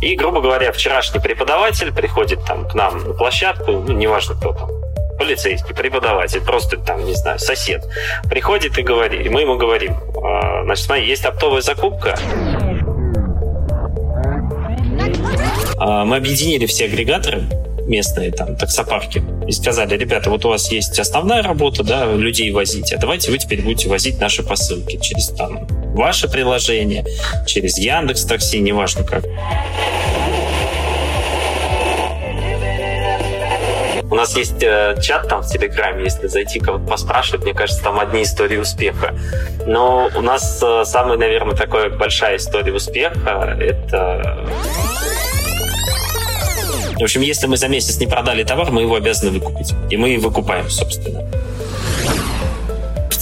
И, 0.00 0.16
грубо 0.16 0.40
говоря, 0.40 0.72
вчерашний 0.72 1.20
преподаватель 1.20 1.92
приходит 1.92 2.44
там 2.46 2.66
к 2.66 2.74
нам 2.74 3.06
на 3.06 3.14
площадку, 3.14 3.72
ну, 3.72 3.92
неважно 3.92 4.34
кто 4.34 4.54
там, 4.54 4.70
полицейский, 5.18 5.74
преподаватель, 5.74 6.40
просто 6.40 6.78
там, 6.78 7.04
не 7.04 7.14
знаю, 7.14 7.38
сосед, 7.38 7.84
приходит 8.28 8.78
и 8.78 8.82
говорит, 8.82 9.26
и 9.26 9.28
мы 9.28 9.42
ему 9.42 9.58
говорим, 9.58 9.94
«А, 10.24 10.64
значит, 10.64 10.86
смотри, 10.86 11.06
есть 11.06 11.26
оптовая 11.26 11.60
закупка, 11.60 12.18
а, 15.76 16.04
мы 16.06 16.16
объединили 16.16 16.64
все 16.64 16.86
агрегаторы, 16.86 17.42
местные 17.86 18.30
там 18.30 18.56
таксопарки 18.56 19.22
и 19.46 19.52
сказали, 19.52 19.96
ребята, 19.96 20.30
вот 20.30 20.44
у 20.46 20.48
вас 20.48 20.70
есть 20.70 20.98
основная 20.98 21.42
работа, 21.42 21.82
да, 21.82 22.06
людей 22.06 22.50
возить, 22.52 22.92
а 22.92 22.98
давайте 22.98 23.30
вы 23.30 23.38
теперь 23.38 23.62
будете 23.62 23.88
возить 23.88 24.18
наши 24.20 24.42
посылки 24.42 24.98
через 24.98 25.28
там 25.28 25.66
ваше 26.00 26.28
приложение, 26.28 27.04
через 27.46 27.76
Яндекс 27.76 28.24
Такси, 28.24 28.58
неважно 28.60 29.04
как. 29.04 29.22
У 34.10 34.14
нас 34.16 34.34
есть 34.36 34.62
э, 34.62 34.96
чат 35.00 35.28
там 35.28 35.42
в 35.42 35.46
Телеграме, 35.46 36.04
если 36.04 36.26
зайти 36.26 36.58
кого-то 36.58 36.84
поспрашивать, 36.84 37.44
мне 37.44 37.54
кажется, 37.54 37.82
там 37.84 38.00
одни 38.00 38.22
истории 38.22 38.56
успеха. 38.56 39.14
Но 39.66 40.10
у 40.16 40.20
нас 40.22 40.60
э, 40.62 40.84
самая, 40.84 41.16
наверное, 41.16 41.54
такая 41.54 41.90
большая 41.90 42.38
история 42.38 42.72
успеха— 42.72 43.56
это 43.60 44.48
в 46.98 47.02
общем, 47.02 47.22
если 47.22 47.46
мы 47.46 47.56
за 47.56 47.68
месяц 47.68 47.98
не 47.98 48.06
продали 48.06 48.42
товар, 48.42 48.70
мы 48.70 48.82
его 48.82 48.94
обязаны 48.94 49.30
выкупить. 49.30 49.72
И 49.88 49.96
мы 49.96 50.18
выкупаем, 50.18 50.68
собственно. 50.68 51.24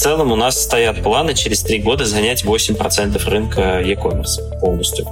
В 0.08 0.10
целом 0.10 0.32
у 0.32 0.36
нас 0.36 0.62
стоят 0.62 1.02
планы 1.02 1.34
через 1.34 1.60
три 1.60 1.80
года 1.80 2.06
занять 2.06 2.42
8% 2.42 3.22
рынка 3.28 3.82
e-commerce 3.82 4.58
полностью. 4.58 5.06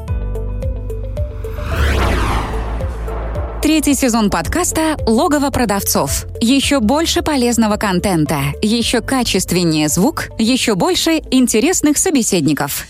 Третий 3.61 3.93
сезон 3.93 4.31
подкаста 4.31 4.97
«Логово 5.07 5.51
продавцов». 5.51 6.25
Еще 6.41 6.81
больше 6.81 7.21
полезного 7.21 7.77
контента, 7.77 8.39
еще 8.63 9.03
качественнее 9.03 9.89
звук, 9.89 10.31
еще 10.39 10.75
больше 10.77 11.21
интересных 11.31 11.99
собеседников. 11.99 12.87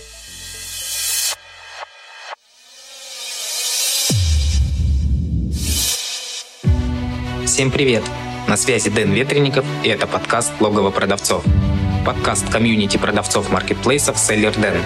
Всем 7.44 7.72
привет! 7.72 8.04
На 8.48 8.56
связи 8.56 8.90
Дэн 8.90 9.12
Ветренников, 9.12 9.66
и 9.82 9.88
это 9.88 10.06
подкаст 10.06 10.52
«Логово 10.60 10.92
продавцов». 10.92 11.44
Подкаст 12.04 12.48
комьюнити 12.48 12.96
продавцов 12.96 13.50
маркетплейсов 13.50 14.16
«Селлер 14.16 14.54
Дэн», 14.56 14.76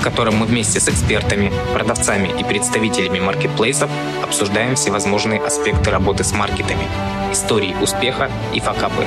в 0.00 0.02
котором 0.02 0.36
мы 0.36 0.46
вместе 0.46 0.80
с 0.80 0.88
экспертами, 0.88 1.52
продавцами 1.74 2.30
и 2.40 2.42
представителями 2.42 3.20
маркетплейсов 3.20 3.90
обсуждаем 4.22 4.76
всевозможные 4.76 5.42
аспекты 5.42 5.90
работы 5.90 6.24
с 6.24 6.32
маркетами, 6.32 6.86
истории 7.30 7.76
успеха 7.82 8.30
и 8.54 8.60
факапы. 8.60 9.04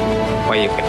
Поехали! 0.47 0.85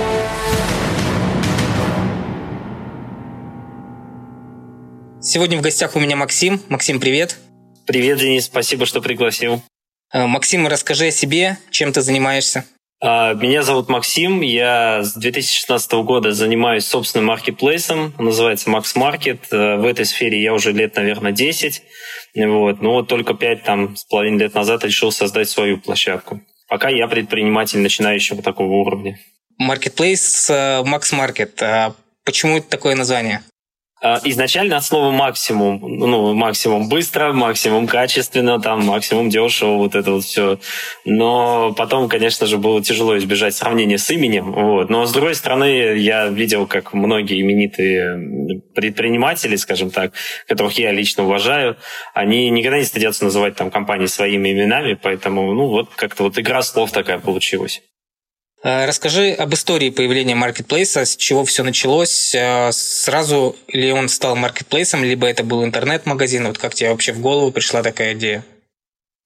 Сегодня 5.23 5.57
в 5.57 5.63
гостях 5.63 5.97
у 5.97 6.01
меня 6.01 6.17
Максим. 6.17 6.61
Максим, 6.69 7.01
привет! 7.01 7.39
Привет, 7.87 8.19
Денис, 8.19 8.45
спасибо, 8.45 8.85
что 8.85 9.01
пригласил. 9.01 9.63
Э, 10.13 10.27
Максим, 10.27 10.67
расскажи 10.67 11.07
о 11.07 11.11
себе, 11.11 11.57
чем 11.71 11.95
ты 11.95 12.03
занимаешься. 12.03 12.67
А, 13.01 13.35
меня 13.35 13.63
зовут 13.63 13.89
Максим, 13.89 14.41
я 14.41 15.03
с 15.03 15.15
2016 15.15 15.93
года 16.05 16.33
занимаюсь 16.33 16.87
собственным 16.87 17.27
маркетплейсом, 17.27 18.15
называется 18.19 18.71
Max 18.71 18.97
Market. 18.97 19.41
Э, 19.51 19.77
в 19.77 19.85
этой 19.85 20.07
сфере 20.07 20.43
я 20.43 20.55
уже 20.55 20.73
лет, 20.73 20.97
наверное, 20.97 21.33
10. 21.33 21.83
Вот. 22.37 22.81
Но 22.81 22.93
вот 22.93 23.09
только 23.09 23.35
5 23.35 23.63
там, 23.65 23.97
с 23.97 24.05
половиной 24.05 24.39
лет 24.45 24.55
назад 24.55 24.85
решил 24.85 25.13
создать 25.13 25.49
свою 25.49 25.79
площадку. 25.79 26.41
Пока 26.69 26.89
я 26.89 27.07
предприниматель 27.07 27.81
начинающего 27.81 28.43
такого 28.43 28.73
уровня. 28.73 29.19
Marketplace 29.61 30.51
э, 30.51 30.83
Max 30.83 31.13
Market. 31.13 31.63
А 31.63 31.95
почему 32.25 32.57
это 32.57 32.69
такое 32.69 32.97
название? 32.97 33.43
А, 34.03 34.21
изначально 34.25 34.77
от 34.77 34.85
слова 34.85 35.11
максимум, 35.11 35.81
ну, 35.81 36.35
максимум 36.35 36.89
быстро, 36.89 37.33
максимум 37.33 37.87
качественно, 37.87 38.61
там, 38.61 38.85
максимум 38.85 39.31
дешево, 39.31 39.77
вот 39.77 39.95
это 39.95 40.13
вот 40.13 40.25
все. 40.25 40.59
Но 41.07 41.73
потом, 41.73 42.09
конечно 42.11 42.47
же, 42.47 42.59
было 42.59 42.83
тяжело 42.83 43.17
избежать 43.17 43.55
сравнения 43.55 43.97
с 43.97 44.11
именем. 44.11 44.53
Вот. 44.53 44.91
Но, 44.91 45.07
с 45.07 45.13
другой 45.13 45.35
стороны, 45.35 45.97
я 45.97 46.27
видел, 46.27 46.67
как 46.67 46.93
многие 46.93 47.41
именитые 47.41 48.61
предприниматели, 48.75 49.57
скажем 49.57 49.91
так, 49.91 50.13
которых 50.47 50.79
я 50.79 50.93
лично 50.93 51.25
уважаю, 51.25 51.79
они 52.13 52.51
никогда 52.51 52.79
не 52.79 52.85
стыдятся 52.85 53.25
называть 53.25 53.57
там 53.57 53.71
компании 53.71 54.07
своими 54.07 54.53
именами, 54.53 54.93
поэтому, 54.93 55.55
ну, 55.55 55.69
вот 55.69 55.89
как-то 55.97 56.25
вот 56.25 56.39
игра 56.39 56.61
слов 56.61 56.93
такая 56.93 57.19
получилась. 57.19 57.81
Э, 58.63 58.87
расскажи 58.87 59.33
об 59.33 59.53
истории 59.55 59.91
появления 59.91 60.35
маркетплейса, 60.35 61.05
с 61.05 61.17
чего 61.17 61.45
все 61.45 61.63
началось. 61.63 62.35
Э, 62.35 62.71
сразу 62.73 63.57
ли 63.69 63.93
он 63.93 64.09
стал 64.09 64.37
маркетплейсом, 64.37 65.05
либо 65.05 65.27
это 65.27 65.45
был 65.45 65.65
интернет-магазин? 65.65 66.47
Вот 66.47 66.59
как 66.59 66.75
тебе 66.75 66.91
вообще 66.91 67.13
в 67.13 67.21
голову 67.21 67.53
пришла 67.53 67.83
такая 67.83 68.15
идея? 68.15 68.45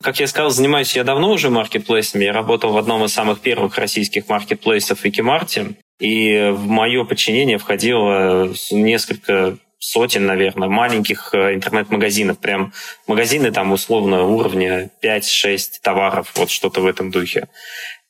Как 0.03 0.19
я 0.19 0.27
сказал, 0.27 0.51
занимаюсь 0.51 0.97
я 0.97 1.05
давно 1.05 1.31
уже 1.31 1.51
маркетплейсами. 1.51 2.25
Я 2.25 2.33
работал 2.33 2.73
в 2.73 2.79
одном 2.79 3.05
из 3.05 3.13
самых 3.13 3.41
первых 3.41 3.77
российских 3.77 4.29
маркетплейсов 4.29 5.05
Викимарте. 5.05 5.75
И 6.01 6.51
в 6.55 6.67
мое 6.67 7.05
подчинение 7.05 7.59
входило 7.59 8.53
несколько 8.71 9.59
сотен, 9.79 10.27
наверное, 10.27 10.69
маленьких 10.69 11.35
э, 11.35 11.55
интернет-магазинов. 11.55 12.39
Прям 12.39 12.73
магазины 13.07 13.51
там 13.51 13.73
условно 13.73 14.25
уровня 14.25 14.91
5-6 15.03 15.81
товаров, 15.83 16.33
вот 16.37 16.51
что-то 16.51 16.81
в 16.81 16.87
этом 16.87 17.11
духе. 17.11 17.49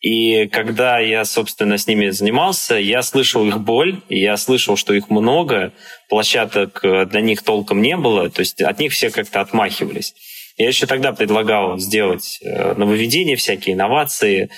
И 0.01 0.47
когда 0.49 0.99
я, 0.99 1.25
собственно, 1.27 1.77
с 1.77 1.87
ними 1.87 2.09
занимался, 2.09 2.77
я 2.77 3.03
слышал 3.03 3.47
их 3.47 3.61
боль, 3.61 4.01
я 4.09 4.37
слышал, 4.39 4.77
что 4.77 4.95
их 4.95 5.11
много, 5.11 5.75
площадок 6.09 6.81
э, 6.83 7.05
для 7.05 7.21
них 7.21 7.43
толком 7.43 7.83
не 7.83 7.97
было, 7.99 8.31
то 8.31 8.41
есть 8.41 8.63
от 8.63 8.79
них 8.79 8.93
все 8.93 9.11
как-то 9.11 9.43
отмахивались. 9.43 10.15
Я 10.57 10.69
еще 10.69 10.87
тогда 10.87 11.13
предлагал 11.13 11.79
сделать 11.79 12.39
э, 12.43 12.75
нововведения, 12.75 13.37
всякие 13.37 13.75
инновации, 13.75 14.51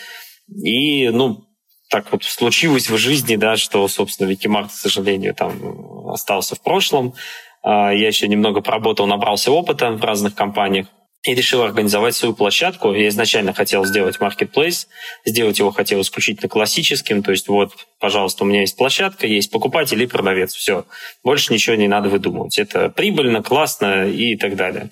и, 0.49 1.09
ну, 1.09 1.45
так 1.91 2.13
вот 2.13 2.23
случилось 2.23 2.89
в 2.89 2.97
жизни, 2.97 3.35
да, 3.35 3.57
что, 3.57 3.87
собственно, 3.89 4.29
Викимарт, 4.29 4.71
к 4.71 4.75
сожалению, 4.75 5.35
там 5.35 6.09
остался 6.09 6.55
в 6.55 6.63
прошлом. 6.63 7.15
А, 7.63 7.93
я 7.93 8.07
еще 8.09 8.29
немного 8.29 8.61
поработал, 8.61 9.07
набрался 9.07 9.51
опыта 9.53 9.91
в 9.91 10.03
разных 10.03 10.35
компаниях 10.35 10.87
и 11.25 11.35
решил 11.35 11.63
организовать 11.63 12.15
свою 12.17 12.35
площадку. 12.35 12.93
Я 12.93 13.09
изначально 13.09 13.53
хотел 13.53 13.85
сделать 13.85 14.19
marketplace, 14.19 14.87
сделать 15.25 15.59
его 15.59 15.71
хотел 15.71 16.01
исключительно 16.01 16.49
классическим, 16.49 17.23
то 17.23 17.31
есть 17.31 17.49
вот, 17.49 17.73
пожалуйста, 18.01 18.43
у 18.43 18.47
меня 18.47 18.63
есть 18.63 18.77
площадка, 18.77 19.27
есть 19.27 19.51
покупатель 19.51 20.03
и 20.03 20.07
продавец, 20.07 20.55
все. 20.55 20.85
Больше 21.23 21.53
ничего 21.53 21.77
не 21.77 21.87
надо 21.87 22.09
выдумывать. 22.09 22.59
Это 22.59 22.89
прибыльно, 22.89 23.43
классно 23.43 24.09
и 24.09 24.37
так 24.37 24.57
далее. 24.57 24.91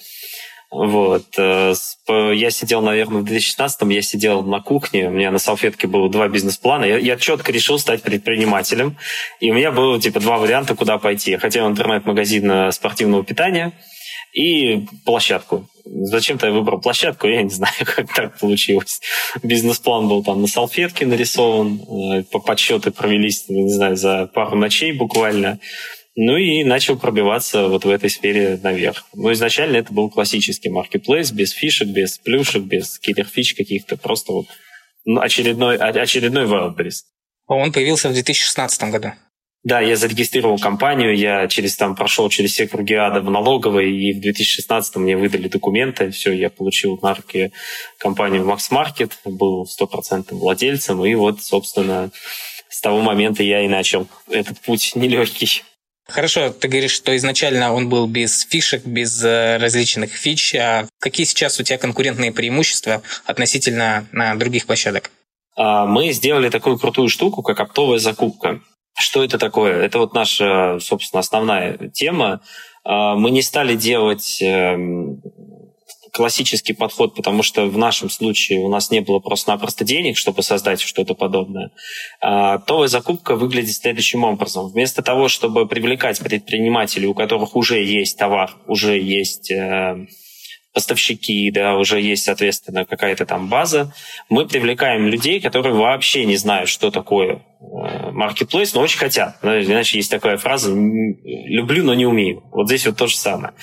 Вот. 0.70 1.24
Э, 1.36 1.74
я 2.08 2.50
сидел, 2.50 2.80
наверное, 2.80 3.22
в 3.22 3.24
2016-м, 3.24 3.88
я 3.88 4.02
сидел 4.02 4.42
на 4.42 4.60
кухне, 4.60 5.08
у 5.08 5.10
меня 5.10 5.32
на 5.32 5.40
салфетке 5.40 5.88
было 5.88 6.08
два 6.08 6.28
бизнес-плана. 6.28 6.84
Я, 6.84 6.98
я 6.98 7.16
четко 7.16 7.50
решил 7.50 7.80
стать 7.80 8.02
предпринимателем, 8.02 8.96
и 9.40 9.50
у 9.50 9.54
меня 9.54 9.72
было 9.72 10.00
типа 10.00 10.20
два 10.20 10.38
варианта, 10.38 10.76
куда 10.76 10.98
пойти. 10.98 11.32
Я 11.32 11.38
хотел 11.40 11.66
интернет-магазин 11.66 12.48
э, 12.48 12.72
спортивного 12.72 13.24
питания 13.24 13.72
и 14.32 14.86
площадку. 15.04 15.68
Зачем-то 15.84 16.46
я 16.46 16.52
выбрал 16.52 16.80
площадку, 16.80 17.26
я 17.26 17.42
не 17.42 17.50
знаю, 17.50 17.74
как 17.84 18.12
так 18.14 18.38
получилось. 18.38 19.00
Бизнес-план 19.42 20.08
был 20.08 20.22
там 20.22 20.42
на 20.42 20.46
салфетке 20.46 21.06
нарисован, 21.06 21.80
э, 21.80 22.22
по 22.24 22.38
подсчеты 22.38 22.90
провелись, 22.90 23.48
не 23.48 23.72
знаю, 23.72 23.96
за 23.96 24.26
пару 24.26 24.56
ночей 24.56 24.92
буквально. 24.92 25.58
Ну 26.16 26.36
и 26.36 26.64
начал 26.64 26.98
пробиваться 26.98 27.68
вот 27.68 27.84
в 27.84 27.88
этой 27.88 28.10
сфере 28.10 28.58
наверх. 28.62 29.06
Но 29.14 29.32
изначально 29.32 29.76
это 29.76 29.92
был 29.92 30.10
классический 30.10 30.68
маркетплейс, 30.68 31.30
без 31.30 31.52
фишек, 31.52 31.88
без 31.88 32.18
плюшек, 32.18 32.62
без 32.64 32.98
killer- 32.98 33.34
фич 33.34 33.54
каких-то, 33.54 33.96
просто 33.96 34.32
вот 34.32 34.46
ну, 35.04 35.20
очередной, 35.20 35.76
очередной 35.76 36.46
Wildberries. 36.46 37.04
Он 37.46 37.72
появился 37.72 38.08
в 38.08 38.12
2016 38.12 38.82
году. 38.90 39.12
Да, 39.62 39.80
я 39.80 39.94
зарегистрировал 39.94 40.58
компанию, 40.58 41.14
я 41.14 41.46
через 41.46 41.76
там 41.76 41.94
прошел 41.94 42.30
через 42.30 42.52
все 42.52 42.66
круги 42.66 42.94
ада 42.94 43.20
в 43.20 43.30
налоговой, 43.30 43.92
и 43.92 44.14
в 44.14 44.20
2016 44.20 44.96
мне 44.96 45.18
выдали 45.18 45.48
документы, 45.48 46.10
все, 46.10 46.32
я 46.32 46.48
получил 46.48 46.98
на 47.02 47.14
руки 47.14 47.52
компанию 47.98 48.42
Max 48.44 48.70
Market, 48.70 49.12
был 49.26 49.66
стопроцентным 49.66 50.40
владельцем, 50.40 51.04
и 51.04 51.14
вот, 51.14 51.42
собственно, 51.42 52.10
с 52.70 52.80
того 52.80 53.02
момента 53.02 53.42
я 53.42 53.62
и 53.62 53.68
начал 53.68 54.08
этот 54.30 54.58
путь 54.60 54.92
нелегкий. 54.94 55.62
Хорошо, 56.08 56.50
ты 56.50 56.66
говоришь, 56.66 56.92
что 56.92 57.14
изначально 57.16 57.72
он 57.72 57.88
был 57.88 58.06
без 58.06 58.44
фишек, 58.44 58.84
без 58.84 59.22
э, 59.22 59.58
различных 59.58 60.12
фич. 60.12 60.54
А 60.56 60.88
какие 60.98 61.24
сейчас 61.24 61.60
у 61.60 61.62
тебя 61.62 61.78
конкурентные 61.78 62.32
преимущества 62.32 63.02
относительно 63.26 64.08
на 64.10 64.34
других 64.34 64.66
площадок? 64.66 65.10
А, 65.56 65.86
мы 65.86 66.10
сделали 66.12 66.48
такую 66.48 66.78
крутую 66.78 67.08
штуку, 67.08 67.42
как 67.42 67.60
оптовая 67.60 67.98
закупка. 67.98 68.60
Что 69.00 69.24
это 69.24 69.38
такое? 69.38 69.82
Это 69.82 69.98
вот 69.98 70.14
наша, 70.14 70.78
собственно, 70.80 71.20
основная 71.20 71.88
тема. 71.88 72.42
А, 72.84 73.16
мы 73.16 73.30
не 73.30 73.40
стали 73.40 73.74
делать 73.74 74.40
эм, 74.42 75.22
классический 76.12 76.74
подход, 76.74 77.14
потому 77.14 77.42
что 77.42 77.66
в 77.66 77.78
нашем 77.78 78.10
случае 78.10 78.60
у 78.60 78.68
нас 78.68 78.90
не 78.90 79.00
было 79.00 79.18
просто-напросто 79.18 79.84
денег, 79.84 80.18
чтобы 80.18 80.42
создать 80.42 80.80
что-то 80.80 81.14
подобное. 81.14 81.70
А, 82.20 82.54
оптовая 82.54 82.88
закупка 82.88 83.36
выглядит 83.36 83.74
следующим 83.74 84.24
образом. 84.24 84.68
Вместо 84.68 85.02
того, 85.02 85.28
чтобы 85.28 85.66
привлекать 85.66 86.18
предпринимателей, 86.20 87.06
у 87.06 87.14
которых 87.14 87.56
уже 87.56 87.82
есть 87.82 88.18
товар, 88.18 88.54
уже 88.66 89.00
есть 89.00 89.50
э, 89.50 90.06
поставщики, 90.72 91.50
да, 91.50 91.76
уже 91.76 92.00
есть, 92.00 92.24
соответственно, 92.24 92.84
какая-то 92.84 93.26
там 93.26 93.48
база. 93.48 93.92
Мы 94.28 94.46
привлекаем 94.46 95.06
людей, 95.06 95.40
которые 95.40 95.74
вообще 95.74 96.24
не 96.24 96.36
знают, 96.36 96.68
что 96.68 96.90
такое 96.90 97.42
marketplace, 97.60 98.70
но 98.74 98.80
очень 98.80 98.98
хотят. 98.98 99.36
Иначе 99.42 99.98
есть 99.98 100.10
такая 100.10 100.36
фраза 100.36 100.70
«люблю, 100.72 101.84
но 101.84 101.94
не 101.94 102.06
умею». 102.06 102.42
Вот 102.52 102.66
здесь 102.66 102.86
вот 102.86 102.96
то 102.96 103.06
же 103.06 103.16
самое. 103.16 103.54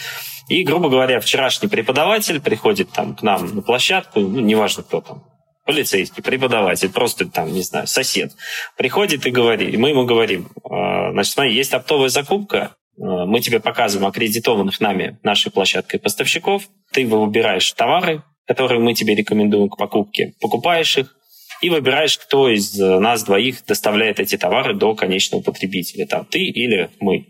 И, 0.49 0.63
грубо 0.63 0.89
говоря, 0.89 1.19
вчерашний 1.19 1.67
преподаватель 1.67 2.39
приходит 2.39 2.91
там 2.91 3.15
к 3.15 3.21
нам 3.21 3.53
на 3.53 3.61
площадку, 3.61 4.21
ну, 4.21 4.39
неважно 4.39 4.83
кто 4.83 5.01
там, 5.01 5.23
полицейский, 5.65 6.23
преподаватель, 6.23 6.89
просто 6.89 7.29
там, 7.29 7.51
не 7.51 7.61
знаю, 7.61 7.87
сосед, 7.87 8.31
приходит 8.77 9.25
и 9.25 9.31
говорит, 9.31 9.73
и 9.73 9.77
мы 9.77 9.89
ему 9.89 10.05
говорим, 10.05 10.49
«А, 10.63 11.11
значит, 11.11 11.33
смотри, 11.33 11.53
есть 11.53 11.73
оптовая 11.73 12.07
закупка, 12.07 12.75
мы 12.97 13.39
тебе 13.41 13.59
показываем 13.59 14.07
аккредитованных 14.07 14.79
нами 14.79 15.19
нашей 15.23 15.51
площадкой 15.51 15.99
поставщиков, 15.99 16.63
ты 16.91 17.05
выбираешь 17.05 17.71
товары, 17.73 18.23
которые 18.45 18.79
мы 18.79 18.93
тебе 18.93 19.15
рекомендуем 19.15 19.69
к 19.69 19.77
покупке, 19.77 20.33
покупаешь 20.39 20.97
их, 20.97 21.17
и 21.61 21.69
выбираешь, 21.69 22.17
кто 22.17 22.49
из 22.49 22.79
э, 22.79 22.99
нас 22.99 23.23
двоих 23.23 23.65
доставляет 23.65 24.19
эти 24.19 24.37
товары 24.37 24.75
до 24.75 24.93
конечного 24.93 25.41
потребителя. 25.41 26.05
Там 26.05 26.25
ты 26.25 26.39
или 26.39 26.89
мы. 26.99 27.27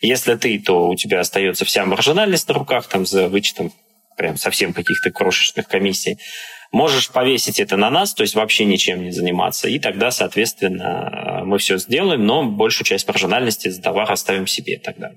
Если 0.00 0.34
ты, 0.34 0.58
то 0.58 0.88
у 0.88 0.94
тебя 0.94 1.20
остается 1.20 1.64
вся 1.64 1.84
маржинальность 1.84 2.48
на 2.48 2.54
руках, 2.54 2.88
там 2.88 3.04
за 3.04 3.28
вычетом 3.28 3.72
прям 4.16 4.38
совсем 4.38 4.72
каких-то 4.72 5.10
крошечных 5.10 5.68
комиссий. 5.68 6.18
Можешь 6.72 7.10
повесить 7.10 7.60
это 7.60 7.76
на 7.76 7.90
нас, 7.90 8.14
то 8.14 8.22
есть 8.22 8.34
вообще 8.34 8.64
ничем 8.64 9.02
не 9.02 9.10
заниматься, 9.10 9.68
и 9.68 9.78
тогда, 9.78 10.10
соответственно, 10.10 11.42
мы 11.44 11.58
все 11.58 11.78
сделаем, 11.78 12.26
но 12.26 12.44
большую 12.44 12.86
часть 12.86 13.06
маржинальности 13.06 13.68
за 13.68 13.80
товар 13.82 14.10
оставим 14.10 14.46
себе 14.46 14.78
тогда. 14.78 15.12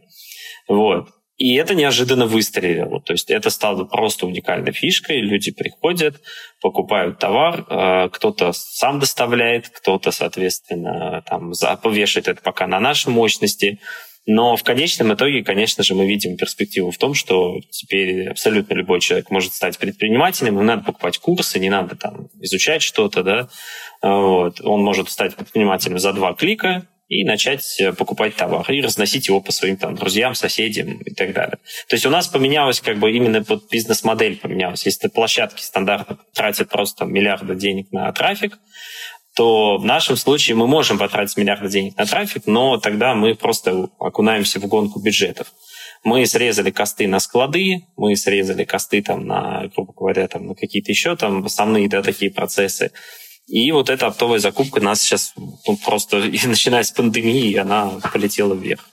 Вот. 0.67 1.09
И 1.39 1.55
это 1.55 1.73
неожиданно 1.73 2.25
выстрелило. 2.25 2.99
То 3.01 3.13
есть 3.13 3.31
это 3.31 3.49
стало 3.49 3.85
просто 3.85 4.25
уникальной 4.25 4.73
фишкой. 4.73 5.21
Люди 5.21 5.51
приходят, 5.51 6.21
покупают 6.61 7.17
товар, 7.17 7.65
э, 7.69 8.09
кто-то 8.09 8.51
сам 8.51 8.99
доставляет, 8.99 9.69
кто-то, 9.69 10.11
соответственно, 10.11 11.23
там 11.25 11.53
повешает 11.81 12.27
это 12.27 12.41
пока 12.41 12.67
на 12.67 12.81
нашей 12.81 13.07
мощности. 13.13 13.79
Но 14.31 14.55
в 14.55 14.61
конечном 14.61 15.11
итоге, 15.11 15.43
конечно 15.43 15.83
же, 15.83 15.95
мы 15.95 16.05
видим 16.05 16.37
перспективу 16.37 16.91
в 16.91 16.99
том, 16.99 17.15
что 17.15 17.61
теперь 17.71 18.29
абсолютно 18.29 18.75
любой 18.75 18.99
человек 18.99 19.31
может 19.31 19.55
стать 19.55 19.79
предпринимателем, 19.79 20.53
ему 20.53 20.61
надо 20.61 20.83
покупать 20.83 21.17
курсы, 21.17 21.57
не 21.57 21.71
надо 21.71 21.95
там 21.95 22.29
изучать 22.39 22.83
что-то, 22.83 23.23
да. 23.23 23.49
Вот. 24.03 24.61
Он 24.61 24.83
может 24.83 25.09
стать 25.09 25.35
предпринимателем 25.35 25.97
за 25.97 26.13
два 26.13 26.35
клика, 26.35 26.85
и 27.07 27.25
начать 27.25 27.81
э, 27.81 27.91
покупать 27.91 28.35
товар 28.35 28.71
и 28.71 28.81
разносить 28.81 29.27
его 29.29 29.41
по 29.41 29.51
своим 29.51 29.77
там, 29.77 29.95
друзьям, 29.95 30.35
соседям 30.35 31.01
и 31.01 31.11
так 31.11 31.33
далее. 31.33 31.57
То 31.87 31.95
есть 31.95 32.05
у 32.05 32.11
нас 32.11 32.27
поменялось 32.27 32.81
как 32.81 32.99
бы 32.99 33.11
именно 33.11 33.43
под 33.43 33.67
бизнес-модель 33.71 34.37
поменялась. 34.37 34.85
Если 34.85 35.07
площадки 35.07 35.59
стандартно 35.59 36.19
тратят 36.35 36.69
просто 36.69 37.05
миллиарды 37.05 37.55
денег 37.55 37.91
на 37.91 38.11
трафик, 38.11 38.59
то 39.35 39.77
в 39.77 39.85
нашем 39.85 40.17
случае 40.17 40.55
мы 40.55 40.67
можем 40.67 40.97
потратить 40.97 41.37
миллиарды 41.37 41.69
денег 41.69 41.97
на 41.97 42.05
трафик, 42.05 42.43
но 42.45 42.77
тогда 42.77 43.15
мы 43.15 43.35
просто 43.35 43.89
окунаемся 43.99 44.59
в 44.59 44.67
гонку 44.67 44.99
бюджетов. 44.99 45.47
Мы 46.03 46.25
срезали 46.25 46.71
косты 46.71 47.07
на 47.07 47.19
склады, 47.19 47.85
мы 47.97 48.15
срезали 48.15 48.63
косты 48.63 49.01
там 49.01 49.25
на, 49.27 49.69
грубо 49.75 49.93
говоря, 49.93 50.27
там, 50.27 50.47
на 50.47 50.55
какие-то 50.55 50.91
еще 50.91 51.15
там 51.15 51.45
основные 51.45 51.89
да, 51.89 52.01
такие 52.01 52.31
процессы. 52.31 52.91
И 53.47 53.71
вот 53.71 53.89
эта 53.89 54.07
оптовая 54.07 54.39
закупка 54.39 54.79
нас 54.79 55.01
сейчас 55.01 55.33
ну, 55.35 55.77
просто, 55.83 56.17
начиная 56.45 56.83
с 56.83 56.91
пандемии, 56.91 57.55
она 57.55 57.99
полетела 58.13 58.53
вверх. 58.53 58.87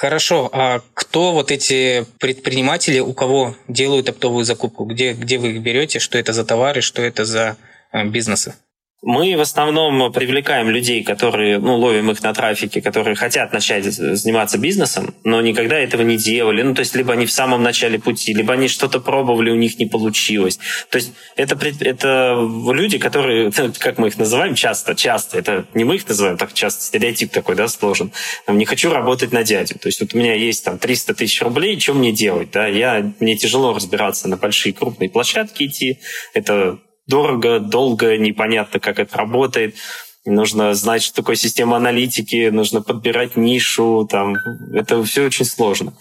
Хорошо, 0.00 0.48
а 0.52 0.80
кто 0.94 1.32
вот 1.32 1.50
эти 1.50 2.06
предприниматели, 2.18 3.00
у 3.00 3.12
кого 3.12 3.54
делают 3.68 4.08
оптовую 4.08 4.46
закупку? 4.46 4.86
Где, 4.86 5.12
где 5.12 5.36
вы 5.36 5.50
их 5.50 5.62
берете? 5.62 5.98
Что 5.98 6.16
это 6.16 6.32
за 6.32 6.44
товары, 6.44 6.80
что 6.80 7.02
это 7.02 7.26
за 7.26 7.58
э, 7.92 8.06
бизнесы? 8.06 8.54
Мы 9.02 9.34
в 9.34 9.40
основном 9.40 10.12
привлекаем 10.12 10.68
людей, 10.68 11.02
которые, 11.02 11.58
ну, 11.58 11.76
ловим 11.76 12.10
их 12.10 12.22
на 12.22 12.34
трафике, 12.34 12.82
которые 12.82 13.16
хотят 13.16 13.50
начать 13.50 13.84
заниматься 13.86 14.58
бизнесом, 14.58 15.14
но 15.24 15.40
никогда 15.40 15.78
этого 15.78 16.02
не 16.02 16.18
делали. 16.18 16.60
Ну, 16.60 16.74
то 16.74 16.80
есть, 16.80 16.94
либо 16.94 17.14
они 17.14 17.24
в 17.24 17.32
самом 17.32 17.62
начале 17.62 17.98
пути, 17.98 18.34
либо 18.34 18.52
они 18.52 18.68
что-то 18.68 19.00
пробовали, 19.00 19.50
у 19.50 19.54
них 19.54 19.78
не 19.78 19.86
получилось. 19.86 20.58
То 20.90 20.96
есть, 20.98 21.12
это, 21.36 21.58
это 21.80 22.46
люди, 22.70 22.98
которые, 22.98 23.50
как 23.78 23.96
мы 23.96 24.08
их 24.08 24.18
называем, 24.18 24.54
часто, 24.54 24.94
часто, 24.94 25.38
это 25.38 25.64
не 25.72 25.84
мы 25.84 25.94
их 25.94 26.06
называем, 26.06 26.36
так 26.36 26.52
часто, 26.52 26.84
стереотип 26.84 27.32
такой, 27.32 27.56
да, 27.56 27.68
сложен. 27.68 28.12
Не 28.48 28.66
хочу 28.66 28.92
работать 28.92 29.32
на 29.32 29.44
дядю. 29.44 29.78
То 29.78 29.88
есть, 29.88 30.02
вот 30.02 30.12
у 30.12 30.18
меня 30.18 30.34
есть 30.34 30.62
там 30.62 30.78
300 30.78 31.14
тысяч 31.14 31.40
рублей, 31.40 31.80
что 31.80 31.94
мне 31.94 32.12
делать, 32.12 32.50
да? 32.50 32.66
Я, 32.66 33.10
мне 33.18 33.34
тяжело 33.38 33.72
разбираться 33.72 34.28
на 34.28 34.36
большие 34.36 34.74
крупные 34.74 35.08
площадки 35.08 35.64
идти. 35.64 36.00
Это 36.34 36.78
дорого, 37.10 37.60
долго, 37.60 38.16
непонятно, 38.16 38.80
как 38.80 38.98
это 38.98 39.18
работает. 39.18 39.76
Нужно 40.24 40.74
знать, 40.74 41.02
что 41.02 41.16
такое 41.16 41.36
система 41.36 41.76
аналитики, 41.76 42.48
нужно 42.50 42.80
подбирать 42.82 43.36
нишу, 43.36 44.06
там, 44.10 44.36
это 44.72 45.02
все 45.04 45.26
очень 45.26 45.44
сложно. 45.44 45.92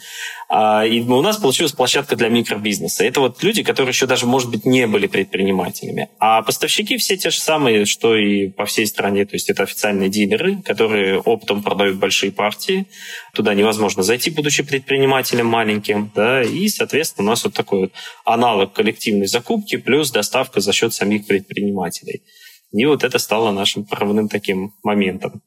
А, 0.52 0.84
и 0.84 1.00
у 1.02 1.22
нас 1.22 1.38
получилась 1.38 1.74
площадка 1.74 2.16
для 2.16 2.28
микробизнеса. 2.28 3.06
Это 3.06 3.20
вот 3.20 3.44
люди, 3.44 3.62
которые 3.62 3.92
еще 3.92 4.08
даже, 4.08 4.26
может 4.26 4.50
быть, 4.50 4.66
не 4.66 4.88
были 4.88 5.06
предпринимателями. 5.06 6.10
А 6.18 6.42
поставщики 6.42 6.98
все 6.98 7.18
те 7.18 7.30
же 7.30 7.40
самые, 7.40 7.86
что 7.86 8.16
и 8.16 8.50
по 8.50 8.66
всей 8.66 8.88
стране. 8.88 9.26
То 9.26 9.36
есть 9.36 9.52
это 9.52 9.62
официальные 9.62 10.10
дилеры, 10.10 10.60
которые 10.64 11.20
оптом 11.20 11.62
продают 11.62 11.98
большие 11.98 12.32
партии. 12.32 12.88
Туда 13.36 13.54
невозможно 13.54 14.02
зайти, 14.02 14.32
будучи 14.32 14.64
предпринимателем 14.64 15.46
маленьким. 15.46 16.12
Да, 16.16 16.42
и, 16.42 16.68
соответственно, 16.68 17.28
у 17.28 17.30
нас 17.30 17.44
вот 17.44 17.54
такой 17.54 17.82
вот 17.82 17.92
аналог 18.26 18.74
коллективной 18.74 19.28
закупки 19.28 19.78
плюс 19.78 20.10
доставка 20.10 20.62
за 20.62 20.74
счет 20.74 20.96
самих 20.96 21.28
предпринимателей. 21.28 22.24
И 22.72 22.86
вот 22.86 23.04
это 23.04 23.20
стало 23.20 23.52
нашим 23.52 23.86
прорывным 23.86 24.30
таким 24.30 24.74
моментом. 24.84 25.44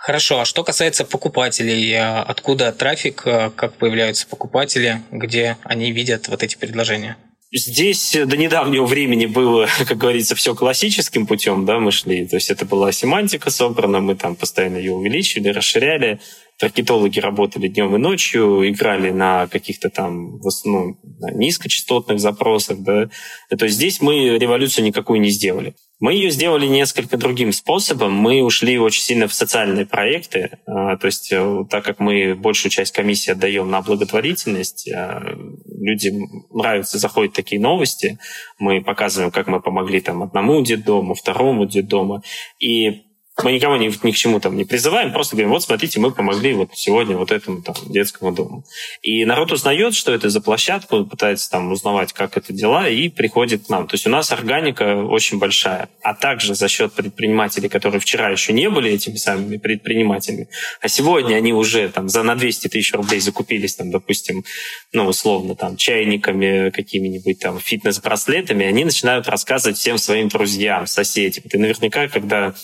Хорошо, 0.00 0.40
а 0.40 0.44
что 0.46 0.64
касается 0.64 1.04
покупателей, 1.04 1.92
э, 1.92 2.22
откуда 2.22 2.72
трафик, 2.72 3.22
э, 3.26 3.50
как 3.54 3.74
появляются 3.74 4.26
покупатели, 4.26 5.02
где 5.10 5.58
они 5.62 5.92
видят 5.92 6.28
вот 6.28 6.42
эти 6.42 6.56
предложения? 6.56 7.18
Здесь 7.52 8.16
до 8.26 8.36
недавнего 8.36 8.86
времени 8.86 9.26
было, 9.26 9.66
как 9.86 9.98
говорится, 9.98 10.34
все 10.36 10.54
классическим 10.54 11.26
путем, 11.26 11.64
да, 11.66 11.80
мы 11.80 11.90
шли. 11.90 12.26
То 12.26 12.36
есть 12.36 12.50
это 12.50 12.64
была 12.64 12.92
семантика 12.92 13.50
собрана, 13.50 14.00
мы 14.00 14.14
там 14.14 14.36
постоянно 14.36 14.76
ее 14.76 14.92
увеличивали, 14.92 15.48
расширяли. 15.48 16.20
Таргетологи 16.58 17.18
работали 17.18 17.68
днем 17.68 17.96
и 17.96 17.98
ночью, 17.98 18.68
играли 18.68 19.10
на 19.10 19.46
каких-то 19.46 19.88
там 19.88 20.38
в 20.40 20.46
основном 20.46 20.98
низкочастотных 21.32 22.20
запросах. 22.20 22.80
Да. 22.80 23.08
То 23.48 23.64
есть 23.64 23.76
здесь 23.76 24.02
мы 24.02 24.36
революцию 24.38 24.84
никакую 24.84 25.22
не 25.22 25.30
сделали. 25.30 25.74
Мы 26.00 26.14
ее 26.14 26.30
сделали 26.30 26.66
несколько 26.66 27.18
другим 27.18 27.52
способом. 27.52 28.12
Мы 28.12 28.42
ушли 28.42 28.78
очень 28.78 29.02
сильно 29.02 29.26
в 29.26 29.34
социальные 29.34 29.84
проекты. 29.84 30.58
А, 30.66 30.96
то 30.96 31.06
есть 31.06 31.30
э, 31.30 31.64
так 31.68 31.84
как 31.84 31.98
мы 31.98 32.34
большую 32.34 32.70
часть 32.70 32.92
комиссии 32.92 33.30
отдаем 33.30 33.70
на 33.70 33.82
благотворительность, 33.82 34.90
а, 34.90 35.38
людям 35.80 36.46
нравятся, 36.50 36.98
заходят 36.98 37.32
такие 37.34 37.60
новости. 37.60 38.18
Мы 38.58 38.82
показываем, 38.82 39.30
как 39.30 39.48
мы 39.48 39.60
помогли 39.60 40.00
там 40.00 40.22
одному 40.22 40.62
детдому, 40.62 41.14
второму 41.14 41.66
детдому. 41.66 42.22
И 42.58 43.09
мы 43.44 43.52
никого 43.52 43.76
ни, 43.76 43.90
ни 44.06 44.10
к 44.12 44.16
чему 44.16 44.40
там 44.40 44.56
не 44.56 44.64
призываем, 44.64 45.12
просто 45.12 45.36
говорим, 45.36 45.50
вот 45.50 45.62
смотрите, 45.62 46.00
мы 46.00 46.10
помогли 46.10 46.52
вот 46.52 46.70
сегодня 46.74 47.16
вот 47.16 47.32
этому 47.32 47.62
там 47.62 47.74
детскому 47.86 48.32
дому. 48.32 48.64
И 49.02 49.24
народ 49.24 49.52
узнает, 49.52 49.94
что 49.94 50.12
это 50.12 50.30
за 50.30 50.40
площадку, 50.40 51.04
пытается 51.04 51.50
там 51.50 51.72
узнавать, 51.72 52.12
как 52.12 52.36
это 52.36 52.52
дела, 52.52 52.88
и 52.88 53.08
приходит 53.08 53.66
к 53.66 53.68
нам. 53.68 53.86
То 53.86 53.94
есть 53.94 54.06
у 54.06 54.10
нас 54.10 54.32
органика 54.32 55.04
очень 55.04 55.38
большая. 55.38 55.88
А 56.02 56.14
также 56.14 56.54
за 56.54 56.68
счет 56.68 56.92
предпринимателей, 56.92 57.68
которые 57.68 58.00
вчера 58.00 58.30
еще 58.30 58.52
не 58.52 58.68
были 58.68 58.92
этими 58.92 59.16
самыми 59.16 59.56
предпринимателями, 59.56 60.48
а 60.80 60.88
сегодня 60.88 61.36
они 61.36 61.52
уже 61.52 61.88
там 61.88 62.08
за 62.08 62.22
на 62.22 62.34
200 62.34 62.68
тысяч 62.68 62.92
рублей 62.92 63.20
закупились, 63.20 63.76
там, 63.76 63.90
допустим, 63.90 64.44
ну, 64.92 65.06
условно, 65.06 65.54
там, 65.54 65.76
чайниками, 65.76 66.70
какими-нибудь 66.70 67.38
там 67.38 67.58
фитнес-браслетами, 67.58 68.66
они 68.66 68.84
начинают 68.84 69.28
рассказывать 69.28 69.78
всем 69.78 69.98
своим 69.98 70.28
друзьям, 70.28 70.86
соседям. 70.86 71.44
Ты 71.48 71.58
наверняка, 71.58 72.08
когда 72.08 72.54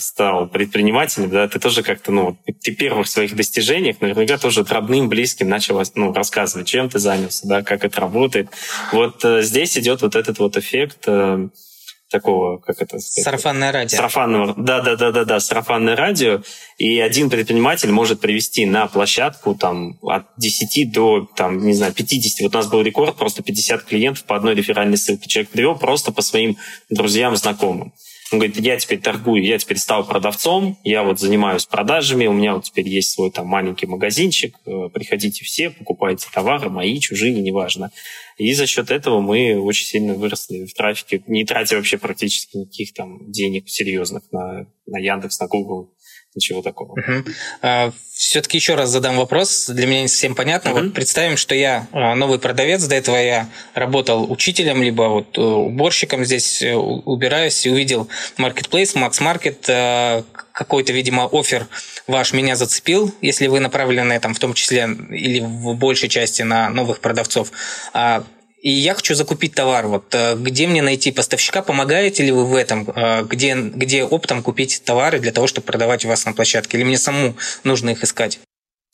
стал 0.00 0.48
предпринимателем, 0.48 1.30
да, 1.30 1.48
ты 1.48 1.58
тоже 1.58 1.82
как-то, 1.82 2.12
ну, 2.12 2.36
ты 2.62 2.72
первых 2.72 3.08
своих 3.08 3.36
достижениях 3.36 4.00
наверняка 4.00 4.38
тоже 4.38 4.64
родным, 4.64 5.08
близким 5.08 5.48
начал 5.48 5.82
ну, 5.94 6.12
рассказывать, 6.12 6.66
чем 6.66 6.88
ты 6.88 6.98
занялся, 6.98 7.46
да, 7.46 7.62
как 7.62 7.84
это 7.84 8.00
работает. 8.00 8.48
Вот 8.92 9.24
э, 9.24 9.42
здесь 9.42 9.76
идет 9.78 10.02
вот 10.02 10.16
этот 10.16 10.38
вот 10.38 10.56
эффект 10.56 11.04
э, 11.06 11.48
такого, 12.10 12.58
как 12.58 12.82
это 12.82 12.98
сказать? 12.98 13.24
Сарафанное 13.24 13.72
радио. 13.72 13.96
Сарафанного, 13.96 14.54
да, 14.56 14.80
да, 14.82 14.96
да, 14.96 15.12
да, 15.12 15.24
да, 15.24 15.40
сарафанное 15.40 15.96
радио. 15.96 16.42
И 16.76 17.00
один 17.00 17.30
предприниматель 17.30 17.90
может 17.90 18.20
привести 18.20 18.66
на 18.66 18.86
площадку 18.86 19.54
там 19.54 19.98
от 20.02 20.24
10 20.36 20.92
до, 20.92 21.28
там, 21.36 21.58
не 21.58 21.74
знаю, 21.74 21.92
50. 21.92 22.40
Вот 22.42 22.54
у 22.54 22.58
нас 22.58 22.66
был 22.66 22.82
рекорд, 22.82 23.16
просто 23.16 23.42
50 23.42 23.84
клиентов 23.84 24.24
по 24.24 24.36
одной 24.36 24.54
реферальной 24.54 24.98
ссылке. 24.98 25.28
Человек 25.28 25.50
привел 25.50 25.76
просто 25.76 26.12
по 26.12 26.22
своим 26.22 26.56
друзьям, 26.90 27.36
знакомым. 27.36 27.92
Он 28.32 28.38
говорит, 28.38 28.58
я 28.60 28.76
теперь 28.76 29.00
торгую, 29.00 29.44
я 29.44 29.58
теперь 29.58 29.78
стал 29.78 30.06
продавцом, 30.06 30.78
я 30.84 31.02
вот 31.02 31.18
занимаюсь 31.18 31.66
продажами, 31.66 32.26
у 32.26 32.32
меня 32.32 32.54
вот 32.54 32.64
теперь 32.64 32.88
есть 32.88 33.10
свой 33.10 33.30
там 33.32 33.46
маленький 33.46 33.86
магазинчик, 33.86 34.56
э, 34.66 34.88
приходите 34.94 35.44
все, 35.44 35.70
покупайте 35.70 36.28
товары, 36.32 36.70
мои, 36.70 37.00
чужие, 37.00 37.40
неважно. 37.40 37.90
И 38.36 38.54
за 38.54 38.66
счет 38.66 38.90
этого 38.92 39.20
мы 39.20 39.60
очень 39.60 39.84
сильно 39.84 40.14
выросли 40.14 40.64
в 40.64 40.74
трафике, 40.74 41.22
не 41.26 41.44
тратя 41.44 41.76
вообще 41.76 41.98
практически 41.98 42.56
никаких 42.56 42.94
там 42.94 43.30
денег 43.30 43.68
серьезных 43.68 44.22
на, 44.30 44.66
на 44.86 44.98
Яндекс, 44.98 45.40
на 45.40 45.48
Google, 45.48 45.92
ничего 46.34 46.62
такого. 46.62 46.92
Угу. 46.92 47.24
А, 47.62 47.92
все-таки 48.12 48.58
еще 48.58 48.74
раз 48.74 48.90
задам 48.90 49.16
вопрос, 49.16 49.66
для 49.68 49.86
меня 49.86 50.02
не 50.02 50.08
совсем 50.08 50.34
понятно. 50.34 50.72
Угу. 50.72 50.80
Вот 50.80 50.94
представим, 50.94 51.36
что 51.36 51.54
я 51.54 51.86
а, 51.92 52.14
новый 52.14 52.38
продавец, 52.38 52.84
до 52.84 52.94
этого 52.94 53.16
я 53.16 53.48
работал 53.74 54.30
учителем, 54.30 54.82
либо 54.82 55.02
вот 55.02 55.36
э, 55.36 55.40
уборщиком 55.40 56.24
здесь 56.24 56.62
э, 56.62 56.74
убираюсь 56.74 57.66
и 57.66 57.70
увидел 57.70 58.08
Marketplace, 58.38 58.94
Max 58.94 59.20
Market, 59.20 59.64
э, 59.68 60.22
какой-то, 60.52 60.92
видимо, 60.92 61.28
офер 61.32 61.66
ваш 62.06 62.32
меня 62.32 62.56
зацепил, 62.56 63.14
если 63.20 63.46
вы 63.46 63.60
направлены 63.60 64.18
там 64.20 64.34
в 64.34 64.38
том 64.38 64.54
числе 64.54 64.88
или 65.10 65.40
в 65.40 65.74
большей 65.74 66.08
части 66.08 66.42
на 66.42 66.68
новых 66.70 67.00
продавцов. 67.00 67.50
А 67.92 68.24
и 68.62 68.70
я 68.70 68.94
хочу 68.94 69.14
закупить 69.14 69.54
товар. 69.54 69.86
Вот 69.86 70.14
э, 70.14 70.36
где 70.36 70.66
мне 70.66 70.82
найти 70.82 71.12
поставщика? 71.12 71.62
Помогаете 71.62 72.22
ли 72.24 72.32
вы 72.32 72.44
в 72.44 72.54
этом? 72.54 72.90
Э, 72.94 73.24
где, 73.24 73.54
где 73.54 74.04
оптом 74.04 74.42
купить 74.42 74.82
товары 74.84 75.18
для 75.18 75.32
того, 75.32 75.46
чтобы 75.46 75.66
продавать 75.66 76.04
у 76.04 76.08
вас 76.08 76.26
на 76.26 76.32
площадке? 76.32 76.76
Или 76.76 76.84
мне 76.84 76.98
саму 76.98 77.34
нужно 77.64 77.90
их 77.90 78.04
искать? 78.04 78.38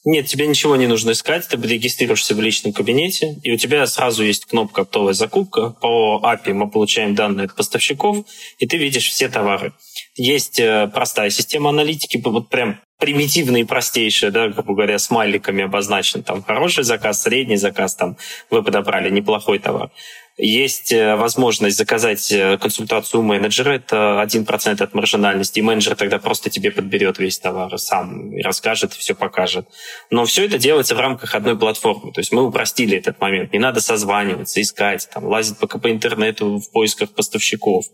Нет, 0.08 0.26
тебе 0.26 0.46
ничего 0.46 0.76
не 0.76 0.86
нужно 0.86 1.10
искать, 1.10 1.48
ты 1.48 1.56
регистрируешься 1.56 2.36
в 2.36 2.40
личном 2.40 2.72
кабинете, 2.72 3.40
и 3.42 3.50
у 3.50 3.56
тебя 3.56 3.84
сразу 3.88 4.22
есть 4.22 4.44
кнопка 4.44 4.82
«Оптовая 4.82 5.14
закупка». 5.14 5.70
По 5.70 6.22
API 6.22 6.52
мы 6.52 6.70
получаем 6.70 7.16
данные 7.16 7.46
от 7.46 7.56
поставщиков, 7.56 8.24
и 8.58 8.68
ты 8.68 8.76
видишь 8.76 9.10
все 9.10 9.28
товары. 9.28 9.72
Есть 10.14 10.60
э, 10.60 10.88
простая 10.94 11.30
система 11.30 11.70
аналитики, 11.70 12.22
вот 12.24 12.48
прям 12.48 12.78
примитивные 13.00 13.64
и 13.64 13.66
простейшие, 13.66 14.30
да, 14.30 14.46
грубо 14.46 14.74
говоря, 14.74 15.00
смайликами 15.00 15.64
обозначен. 15.64 16.22
Там 16.22 16.40
хороший 16.40 16.84
заказ, 16.84 17.22
средний 17.22 17.56
заказ, 17.56 17.96
там 17.96 18.16
вы 18.48 18.62
подобрали 18.62 19.10
неплохой 19.10 19.58
товар. 19.58 19.90
Есть 20.38 20.92
э, 20.92 21.16
возможность 21.16 21.78
заказать 21.78 22.30
э, 22.30 22.58
консультацию 22.58 23.20
у 23.20 23.22
менеджера, 23.22 23.70
это 23.70 24.22
1% 24.22 24.82
от 24.82 24.94
маржинальности, 24.94 25.60
и 25.60 25.62
менеджер 25.62 25.96
тогда 25.96 26.18
просто 26.18 26.50
тебе 26.50 26.70
подберет 26.70 27.18
весь 27.18 27.38
товар 27.38 27.78
сам 27.78 28.32
и 28.36 28.42
расскажет, 28.42 28.92
все 28.92 29.14
покажет. 29.14 29.66
Но 30.10 30.26
все 30.26 30.44
это 30.44 30.58
делается 30.58 30.94
в 30.94 31.00
рамках 31.00 31.34
одной 31.34 31.58
платформы, 31.58 32.12
то 32.12 32.20
есть 32.20 32.32
мы 32.32 32.46
упростили 32.46 32.98
этот 32.98 33.18
момент. 33.18 33.54
Не 33.54 33.58
надо 33.58 33.80
созваниваться, 33.80 34.60
искать, 34.60 35.08
там, 35.10 35.24
лазить 35.24 35.56
пока 35.56 35.78
по 35.78 35.90
интернету 35.90 36.58
в 36.58 36.70
поисках 36.70 37.14
поставщиков. 37.14 37.86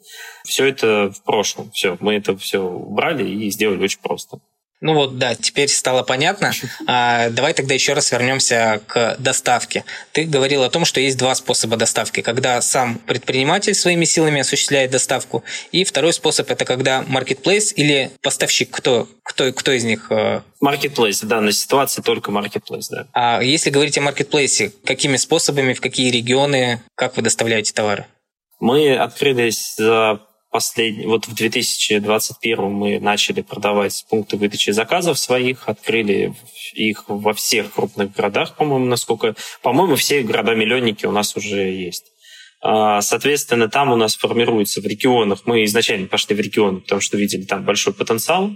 Все 0.44 0.66
это 0.66 1.12
в 1.12 1.22
прошлом, 1.22 1.70
все, 1.70 1.96
мы 2.00 2.14
это 2.14 2.36
все 2.36 2.58
убрали 2.58 3.28
и 3.28 3.50
сделали 3.50 3.84
очень 3.84 4.00
просто. 4.00 4.38
Ну 4.82 4.94
вот, 4.94 5.16
да, 5.16 5.36
теперь 5.36 5.68
стало 5.68 6.02
понятно. 6.02 6.52
А, 6.88 7.30
давай 7.30 7.54
тогда 7.54 7.74
еще 7.74 7.92
раз 7.92 8.10
вернемся 8.10 8.82
к 8.88 9.16
доставке. 9.18 9.84
Ты 10.10 10.24
говорил 10.24 10.64
о 10.64 10.70
том, 10.70 10.84
что 10.84 11.00
есть 11.00 11.16
два 11.16 11.34
способа 11.34 11.76
доставки. 11.76 12.22
Когда 12.22 12.60
сам 12.60 12.96
предприниматель 12.98 13.74
своими 13.74 14.04
силами 14.04 14.40
осуществляет 14.40 14.90
доставку, 14.90 15.44
и 15.70 15.84
второй 15.84 16.12
способ– 16.12 16.50
это 16.50 16.64
когда 16.64 17.02
marketplace 17.02 17.72
или 17.74 18.10
поставщик. 18.20 18.70
Кто, 18.70 19.08
кто, 19.22 19.52
кто 19.52 19.70
из 19.70 19.84
них? 19.84 20.10
Marketplace, 20.10 21.24
в 21.24 21.28
данной 21.28 21.52
ситуации 21.52 22.02
только 22.02 22.32
marketplace, 22.32 22.86
да. 22.90 23.06
А 23.12 23.40
если 23.42 23.70
говорить 23.70 23.96
о 23.96 24.00
marketplace, 24.00 24.72
какими 24.84 25.16
способами, 25.16 25.74
в 25.74 25.80
какие 25.80 26.10
регионы, 26.10 26.82
как 26.96 27.16
вы 27.16 27.22
доставляете 27.22 27.72
товары? 27.72 28.06
Мы 28.58 28.96
открылись 28.96 29.74
за 29.76 30.20
последний, 30.52 31.06
вот 31.06 31.26
в 31.26 31.34
2021 31.34 32.70
мы 32.70 33.00
начали 33.00 33.40
продавать 33.40 34.04
пункты 34.08 34.36
выдачи 34.36 34.70
заказов 34.70 35.18
своих, 35.18 35.68
открыли 35.68 36.34
их 36.74 37.04
во 37.08 37.32
всех 37.32 37.72
крупных 37.72 38.12
городах, 38.12 38.54
по-моему, 38.56 38.84
насколько... 38.84 39.34
По-моему, 39.62 39.96
все 39.96 40.22
города-миллионники 40.22 41.06
у 41.06 41.10
нас 41.10 41.34
уже 41.36 41.70
есть. 41.70 42.04
А, 42.60 43.00
соответственно, 43.00 43.68
там 43.68 43.90
у 43.90 43.96
нас 43.96 44.14
формируется 44.14 44.80
в 44.80 44.86
регионах. 44.86 45.40
Мы 45.46 45.64
изначально 45.64 46.06
пошли 46.06 46.36
в 46.36 46.40
регионы, 46.40 46.80
потому 46.80 47.00
что 47.00 47.16
видели 47.16 47.42
там 47.42 47.64
большой 47.64 47.92
потенциал. 47.92 48.52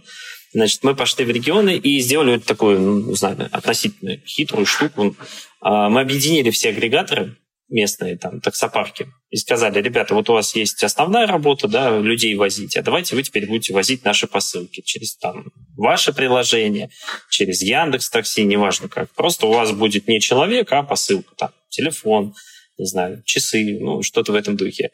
Значит, 0.53 0.85
мы 0.85 0.95
пошли 0.95 1.25
в 1.25 1.31
регионы 1.31 1.77
и 1.77 1.99
сделали 2.01 2.35
вот 2.35 2.45
такую, 2.45 2.81
ну, 2.81 3.09
не 3.09 3.15
знаю, 3.15 3.49
относительно 3.51 4.19
хитрую 4.27 4.67
штуку. 4.67 5.17
А, 5.61 5.89
мы 5.89 6.03
объединили 6.03 6.51
все 6.51 6.69
агрегаторы, 6.69 7.37
местные 7.69 8.17
там 8.17 8.41
таксопарки 8.41 9.09
и 9.31 9.37
сказали, 9.37 9.83
ребята, 9.83 10.15
вот 10.15 10.31
у 10.31 10.35
вас 10.35 10.55
есть 10.55 10.83
основная 10.85 11.27
работа, 11.27 11.67
да, 11.69 11.99
людей 11.99 12.35
возить, 12.37 12.77
а 12.77 12.83
давайте 12.83 13.17
вы 13.17 13.23
теперь 13.23 13.47
будете 13.47 13.73
возить 13.73 14.05
наши 14.05 14.27
посылки 14.27 14.83
через 14.83 15.17
там 15.17 15.51
ваше 15.77 16.13
приложение, 16.13 16.91
через 17.31 17.63
Яндекс 17.63 18.11
Такси, 18.11 18.45
неважно 18.45 18.89
как. 18.89 19.11
Просто 19.15 19.47
у 19.47 19.53
вас 19.53 19.73
будет 19.73 20.07
не 20.07 20.21
человек, 20.21 20.73
а 20.73 20.83
посылка, 20.83 21.35
там, 21.37 21.51
телефон, 21.69 22.35
не 22.79 22.87
знаю, 22.87 23.23
часы, 23.25 23.79
ну, 23.81 24.03
что-то 24.03 24.33
в 24.33 24.37
этом 24.37 24.57
духе. 24.57 24.91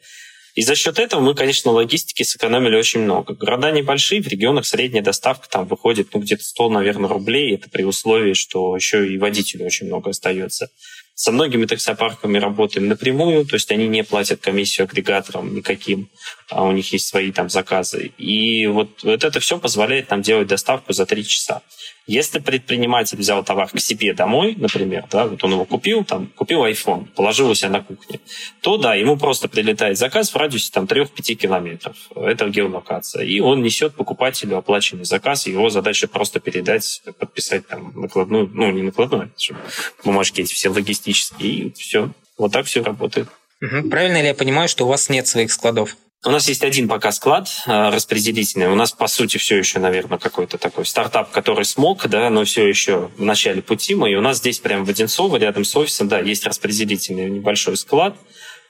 И 0.55 0.61
за 0.61 0.75
счет 0.75 0.99
этого 0.99 1.19
мы, 1.19 1.33
конечно, 1.33 1.71
логистики 1.71 2.21
сэкономили 2.21 2.75
очень 2.75 3.01
много. 3.01 3.33
Города 3.33 3.71
небольшие, 3.71 4.21
в 4.21 4.27
регионах 4.27 4.67
средняя 4.67 5.03
доставка 5.03 5.49
там 5.49 5.67
выходит 5.67 6.09
ну, 6.13 6.19
где-то 6.19 6.43
100, 6.43 6.69
наверное, 6.69 7.09
рублей. 7.09 7.55
Это 7.55 7.69
при 7.69 7.83
условии, 7.83 8.33
что 8.33 8.75
еще 8.75 9.11
и 9.11 9.17
водителю 9.17 9.65
очень 9.65 9.87
много 9.87 10.11
остается. 10.11 10.69
Со 11.15 11.31
многими 11.31 11.65
таксопарками 11.65 12.39
работаем 12.39 12.87
напрямую, 12.87 13.45
то 13.45 13.55
есть 13.55 13.71
они 13.71 13.87
не 13.87 14.03
платят 14.03 14.41
комиссию 14.41 14.85
агрегаторам 14.85 15.53
никаким, 15.53 16.09
а 16.49 16.63
у 16.63 16.71
них 16.71 16.91
есть 16.91 17.07
свои 17.07 17.31
там 17.31 17.49
заказы. 17.49 18.11
И 18.17 18.65
вот, 18.65 19.03
вот 19.03 19.23
это 19.23 19.39
все 19.39 19.59
позволяет 19.59 20.09
нам 20.09 20.23
делать 20.23 20.47
доставку 20.47 20.91
за 20.93 21.05
три 21.05 21.23
часа. 21.23 21.61
Если 22.05 22.39
предприниматель 22.39 23.17
взял 23.17 23.45
товар 23.45 23.69
к 23.69 23.79
себе 23.79 24.13
домой, 24.13 24.55
например, 24.57 25.05
да, 25.09 25.25
вот 25.25 25.41
он 25.41 25.53
его 25.53 25.63
купил, 25.63 26.03
там, 26.03 26.27
купил 26.35 26.65
iPhone, 26.65 27.05
положил 27.05 27.49
у 27.49 27.55
себя 27.55 27.69
на 27.69 27.81
кухне, 27.81 28.19
то 28.59 28.77
да, 28.77 28.93
ему 28.95 29.15
просто 29.15 29.47
прилетает 29.47 29.97
заказ 29.97 30.31
в 30.31 30.35
радиусе 30.35 30.69
там 30.73 30.83
3-5 30.83 31.35
километров. 31.35 31.95
Это 32.13 32.49
геолокация. 32.49 33.23
И 33.23 33.39
он 33.39 33.63
несет 33.63 33.95
покупателю 33.95 34.57
оплаченный 34.57 35.05
заказ, 35.05 35.47
его 35.47 35.69
задача 35.69 36.09
просто 36.09 36.41
передать, 36.41 37.01
подписать 37.19 37.67
там 37.67 37.93
накладную, 37.95 38.49
ну, 38.53 38.69
не 38.71 38.81
накладную, 38.81 39.31
чтобы 39.37 39.61
бумажки 40.03 40.41
эти 40.41 40.53
все 40.53 40.67
логистические, 40.67 41.02
и 41.07 41.71
все. 41.77 42.11
Вот 42.37 42.51
так 42.51 42.65
все 42.65 42.83
работает. 42.83 43.27
Правильно 43.59 44.21
ли 44.21 44.27
я 44.27 44.33
понимаю, 44.33 44.67
что 44.67 44.85
у 44.85 44.89
вас 44.89 45.09
нет 45.09 45.27
своих 45.27 45.51
складов? 45.51 45.95
У 46.25 46.29
нас 46.29 46.47
есть 46.47 46.63
один 46.63 46.87
пока 46.87 47.11
склад 47.11 47.49
э, 47.65 47.89
распределительный. 47.89 48.67
У 48.67 48.75
нас, 48.75 48.93
по 48.93 49.07
сути, 49.07 49.35
все 49.35 49.57
еще, 49.57 49.79
наверное, 49.79 50.17
какой-то 50.17 50.57
такой 50.57 50.85
стартап, 50.85 51.31
который 51.31 51.65
смог, 51.65 52.07
да, 52.07 52.29
но 52.29 52.45
все 52.45 52.65
еще 52.65 53.09
в 53.17 53.23
начале 53.23 53.61
пути 53.61 53.93
мы. 53.93 54.09
И 54.09 54.15
у 54.15 54.21
нас 54.21 54.37
здесь 54.37 54.59
прямо 54.59 54.85
в 54.85 54.89
Одинцово, 54.89 55.35
рядом 55.35 55.65
с 55.65 55.75
офисом, 55.75 56.07
да, 56.07 56.19
есть 56.19 56.45
распределительный 56.45 57.29
небольшой 57.29 57.75
склад. 57.75 58.15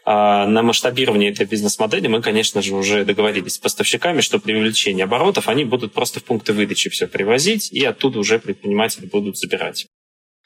А 0.06 0.48
на 0.48 0.64
масштабирование 0.64 1.32
этой 1.32 1.46
бизнес-модели 1.46 2.08
мы, 2.08 2.22
конечно 2.22 2.62
же, 2.62 2.76
уже 2.76 3.06
договорились 3.06 3.54
с 3.54 3.58
поставщиками, 3.60 4.22
что 4.22 4.40
при 4.40 4.54
увеличении 4.54 5.04
оборотов 5.04 5.48
они 5.48 5.64
будут 5.64 5.94
просто 5.94 6.20
в 6.20 6.24
пункты 6.24 6.54
выдачи 6.54 6.90
все 6.90 7.08
привозить, 7.08 7.72
и 7.72 7.86
оттуда 7.86 8.20
уже 8.20 8.40
предприниматели 8.40 9.06
будут 9.06 9.38
забирать. 9.38 9.88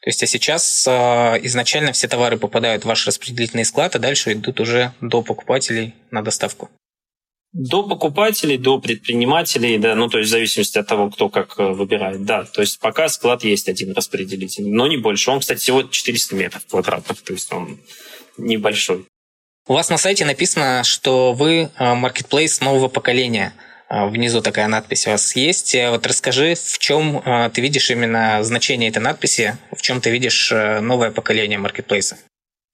То 0.01 0.09
есть, 0.09 0.21
а 0.23 0.27
сейчас 0.27 0.85
э, 0.87 0.91
изначально 1.43 1.91
все 1.91 2.07
товары 2.07 2.37
попадают 2.37 2.83
в 2.83 2.87
ваш 2.87 3.07
распределительный 3.07 3.65
склад, 3.65 3.95
а 3.95 3.99
дальше 3.99 4.33
идут 4.33 4.59
уже 4.59 4.93
до 5.01 5.21
покупателей 5.21 5.95
на 6.11 6.21
доставку. 6.21 6.69
До 7.51 7.81
покупателей, 7.81 8.57
до 8.57 8.79
предпринимателей, 8.79 9.79
да, 9.79 9.95
ну, 9.95 10.09
то 10.09 10.19
есть 10.19 10.29
в 10.29 10.31
зависимости 10.31 10.77
от 10.77 10.87
того, 10.87 11.09
кто 11.09 11.29
как 11.29 11.57
э, 11.57 11.71
выбирает, 11.71 12.25
да. 12.25 12.43
То 12.43 12.61
есть 12.61 12.79
пока 12.79 13.09
склад 13.09 13.43
есть 13.43 13.67
один 13.69 13.93
распределитель, 13.93 14.67
но 14.67 14.87
не 14.87 14.97
больше. 14.97 15.31
Он, 15.31 15.39
кстати, 15.39 15.59
всего 15.59 15.83
400 15.83 16.35
метров 16.35 16.65
квадратных, 16.67 17.21
то 17.21 17.33
есть 17.33 17.51
он 17.51 17.79
небольшой. 18.37 19.05
У 19.67 19.73
вас 19.73 19.89
на 19.89 19.97
сайте 19.97 20.25
написано, 20.25 20.83
что 20.83 21.33
вы 21.33 21.69
маркетплейс 21.77 22.61
нового 22.61 22.87
поколения. 22.87 23.53
А, 23.89 24.07
внизу 24.07 24.41
такая 24.41 24.67
надпись 24.67 25.07
у 25.07 25.11
вас 25.11 25.35
есть. 25.35 25.73
Э, 25.75 25.91
вот 25.91 26.05
расскажи, 26.05 26.55
в 26.55 26.77
чем 26.77 27.21
э, 27.23 27.49
ты 27.53 27.61
видишь 27.61 27.89
именно 27.89 28.43
значение 28.43 28.89
этой 28.89 28.99
надписи, 28.99 29.57
в 29.71 29.81
чем 29.81 30.01
ты 30.01 30.09
видишь 30.09 30.51
новое 30.51 31.11
поколение 31.11 31.57
маркетплейса? 31.57 32.17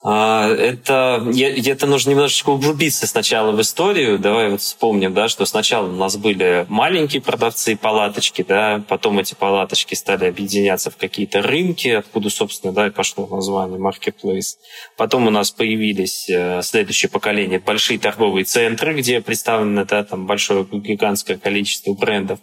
А, 0.06 0.50
это, 0.50 1.26
это 1.34 1.88
нужно 1.88 2.10
немножечко 2.10 2.50
углубиться 2.50 3.08
сначала 3.08 3.54
в 3.54 3.62
историю. 3.62 4.20
Давай 4.20 4.50
вот 4.50 4.60
вспомним, 4.60 5.14
да, 5.14 5.30
что 5.30 5.46
сначала 5.46 5.88
у 5.88 5.96
нас 5.96 6.18
были 6.18 6.66
маленькие 6.68 7.22
продавцы 7.22 7.78
палаточки, 7.78 8.44
да, 8.46 8.84
потом 8.90 9.20
эти 9.20 9.34
палаточки 9.34 9.96
стали 9.96 10.26
объединяться 10.26 10.92
в 10.92 10.98
какие-то 10.98 11.42
рынки, 11.42 11.88
откуда, 11.88 12.30
собственно, 12.30 12.74
да, 12.74 12.88
и 12.88 12.90
пошло 12.90 13.28
название 13.28 13.80
Marketplace. 13.80 14.58
Потом 14.98 15.28
у 15.28 15.30
нас 15.30 15.52
появились 15.52 16.30
э, 16.30 16.62
следующее 16.64 17.10
поколение 17.10 17.60
большие 17.60 17.98
торговые 17.98 18.44
центры, 18.44 18.96
где 18.96 19.22
представлено 19.22 19.86
да, 19.86 20.04
там 20.04 20.28
большое 20.28 20.66
гигантское 20.66 21.38
количество 21.38 21.94
брендов. 21.94 22.40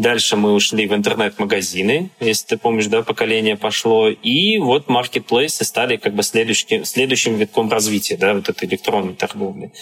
Дальше 0.00 0.36
мы 0.36 0.54
ушли 0.54 0.86
в 0.86 0.94
интернет-магазины, 0.94 2.08
если 2.20 2.46
ты 2.46 2.56
помнишь, 2.56 2.86
да, 2.86 3.02
поколение 3.02 3.58
пошло. 3.58 4.08
И 4.08 4.56
вот 4.56 4.88
маркетплейсы 4.88 5.62
стали 5.62 5.96
как 5.96 6.14
бы 6.14 6.22
следующим, 6.22 6.86
следующим 6.86 7.36
витком 7.36 7.70
развития, 7.70 8.16
да, 8.16 8.32
вот 8.32 8.48
этой 8.48 8.66
электронной 8.66 9.12
торговли. 9.12 9.74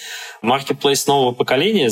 Маркетплейс 0.43 1.07
нового 1.07 1.31
поколения, 1.31 1.89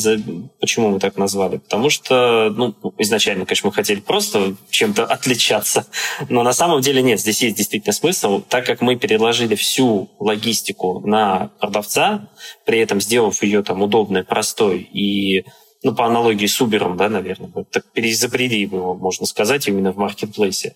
почему 0.58 0.90
мы 0.90 0.98
так 0.98 1.16
назвали? 1.16 1.58
Потому 1.58 1.88
что, 1.88 2.50
ну, 2.50 2.74
изначально, 2.98 3.46
конечно, 3.46 3.68
мы 3.68 3.72
хотели 3.72 4.00
просто 4.00 4.56
чем-то 4.70 5.04
отличаться, 5.04 5.86
но 6.28 6.42
на 6.42 6.52
самом 6.52 6.80
деле 6.80 7.02
нет, 7.02 7.20
здесь 7.20 7.40
есть 7.42 7.56
действительно 7.56 7.92
смысл, 7.92 8.40
так 8.40 8.66
как 8.66 8.80
мы 8.80 8.96
переложили 8.96 9.54
всю 9.54 10.10
логистику 10.18 10.98
на 11.06 11.52
продавца, 11.60 12.28
при 12.64 12.80
этом 12.80 13.00
сделав 13.00 13.40
ее 13.44 13.62
там 13.62 13.82
удобной, 13.82 14.24
простой 14.24 14.80
и 14.80 15.44
ну, 15.82 15.94
по 15.94 16.06
аналогии 16.06 16.46
с 16.46 16.60
Uber, 16.60 16.96
да, 16.96 17.08
наверное, 17.08 17.64
так 17.64 17.84
переизобрели 17.92 18.60
его, 18.60 18.94
можно 18.94 19.26
сказать, 19.26 19.68
именно 19.68 19.92
в 19.92 19.96
маркетплейсе, 19.96 20.74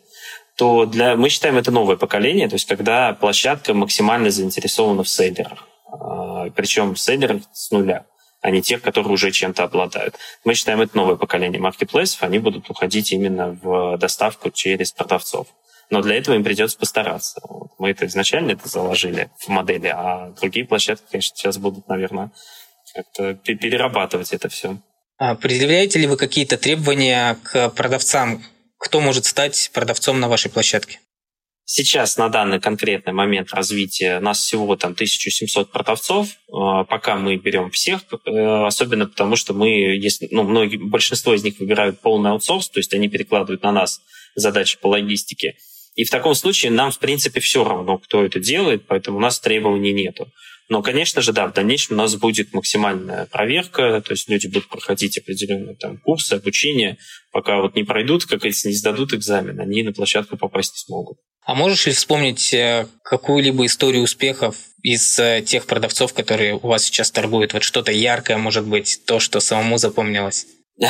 то 0.57 0.87
для, 0.87 1.17
мы 1.17 1.29
считаем 1.29 1.57
это 1.57 1.71
новое 1.71 1.97
поколение, 1.97 2.49
то 2.49 2.55
есть 2.55 2.67
когда 2.67 3.13
площадка 3.15 3.75
максимально 3.75 4.31
заинтересована 4.31 5.03
в 5.03 5.09
селлерах, 5.09 5.67
а, 5.91 6.51
причем 6.51 6.97
селлерах 6.97 7.43
с 7.53 7.71
нуля 7.71 8.05
а 8.43 8.51
не 8.51 8.63
тех, 8.63 8.83
которые 8.83 9.13
уже 9.13 9.31
чем-то 9.31 9.65
обладают. 9.65 10.17
Мы 10.45 10.55
считаем, 10.55 10.81
это 10.81 10.97
новое 10.97 11.17
поколение 11.17 11.61
маркетплейсов, 11.61 12.23
они 12.23 12.39
будут 12.39 12.71
уходить 12.71 13.13
именно 13.13 13.59
в 13.63 13.99
доставку 13.99 14.51
через 14.51 14.93
продавцов. 14.93 15.49
Но 15.91 16.03
для 16.03 16.17
этого 16.17 16.37
им 16.37 16.45
придется 16.45 16.79
постараться. 16.79 17.43
Мы 17.79 17.91
это 17.91 18.07
изначально 18.07 18.53
это 18.53 18.69
заложили 18.69 19.31
в 19.39 19.49
модели, 19.49 19.89
а 19.89 20.33
другие 20.41 20.65
площадки, 20.65 21.05
конечно, 21.11 21.37
сейчас 21.37 21.59
будут, 21.59 21.89
наверное, 21.89 22.31
как-то 22.95 23.35
перерабатывать 23.35 24.33
это 24.33 24.49
все. 24.49 24.79
А 25.21 25.35
предъявляете 25.35 25.99
ли 25.99 26.07
вы 26.07 26.17
какие-то 26.17 26.57
требования 26.57 27.37
к 27.45 27.69
продавцам? 27.71 28.43
Кто 28.79 29.03
может 29.03 29.27
стать 29.27 29.71
продавцом 29.75 30.19
на 30.19 30.31
вашей 30.31 30.51
площадке? 30.51 30.99
Сейчас, 31.67 32.17
на 32.17 32.31
данный 32.31 32.59
конкретный 32.59 33.13
момент 33.13 33.53
развития, 33.53 34.19
нас 34.21 34.41
всего 34.41 34.75
там 34.77 34.93
1700 34.93 35.71
продавцов. 35.71 36.29
А, 36.51 36.85
пока 36.85 37.17
мы 37.17 37.37
берем 37.37 37.71
всех, 37.71 38.01
э, 38.25 38.65
особенно 38.65 39.07
потому, 39.07 39.37
что 39.37 39.53
мы, 39.53 39.69
если, 39.69 40.27
ну, 40.31 40.43
многие, 40.43 40.79
большинство 40.79 41.35
из 41.35 41.45
них 41.45 41.61
выбирают 41.61 42.01
полный 42.01 42.31
аутсорс, 42.31 42.71
то 42.71 42.81
есть 42.81 42.95
они 42.95 43.09
перекладывают 43.09 43.63
на 43.63 43.73
нас 43.73 44.01
задачи 44.37 44.79
по 44.81 44.87
логистике. 44.87 45.57
И 45.97 46.05
в 46.05 46.11
таком 46.11 46.35
случае 46.35 46.73
нам, 46.73 46.93
в 46.93 46.99
принципе, 46.99 47.41
все 47.41 47.63
равно, 47.63 47.99
кто 47.99 48.25
это 48.25 48.41
делает, 48.41 48.87
поэтому 48.87 49.19
у 49.19 49.21
нас 49.21 49.39
требований 49.39 49.93
нету. 49.93 50.33
Но, 50.71 50.83
конечно 50.83 51.21
же, 51.21 51.33
да, 51.33 51.49
в 51.49 51.53
дальнейшем 51.53 51.97
у 51.97 51.99
нас 51.99 52.15
будет 52.15 52.55
максимальная 52.55 53.27
проверка, 53.27 54.01
то 54.01 54.13
есть 54.13 54.29
люди 54.29 54.47
будут 54.47 54.69
проходить 54.69 55.19
определенные 55.19 55.75
там 55.75 55.99
курсы, 55.99 56.35
обучение, 56.35 56.97
пока 57.33 57.61
вот 57.61 57.75
не 57.75 57.83
пройдут, 57.83 58.25
как 58.25 58.39
говорится, 58.39 58.69
не 58.69 58.75
сдадут 58.75 59.13
экзамен, 59.13 59.59
они 59.59 59.83
на 59.83 59.93
площадку 59.93 60.37
попасть 60.37 60.75
не 60.75 60.79
смогут. 60.79 61.19
А 61.45 61.57
можешь 61.57 61.87
ли 61.87 61.93
вспомнить 61.93 62.55
э, 62.55 62.87
какую-либо 63.03 63.67
историю 63.67 64.05
успехов 64.05 64.57
из 64.81 65.19
э, 65.19 65.43
тех 65.45 65.67
продавцов, 65.67 66.15
которые 66.15 66.55
у 66.55 66.69
вас 66.69 66.85
сейчас 66.85 67.11
торгуют? 67.11 67.53
Вот 67.53 67.65
что-то 67.65 67.91
яркое, 67.91 68.39
может 68.39 68.65
быть, 68.65 69.01
то, 69.07 69.19
что 69.19 69.41
самому 69.41 69.77
запомнилось? 69.77 70.47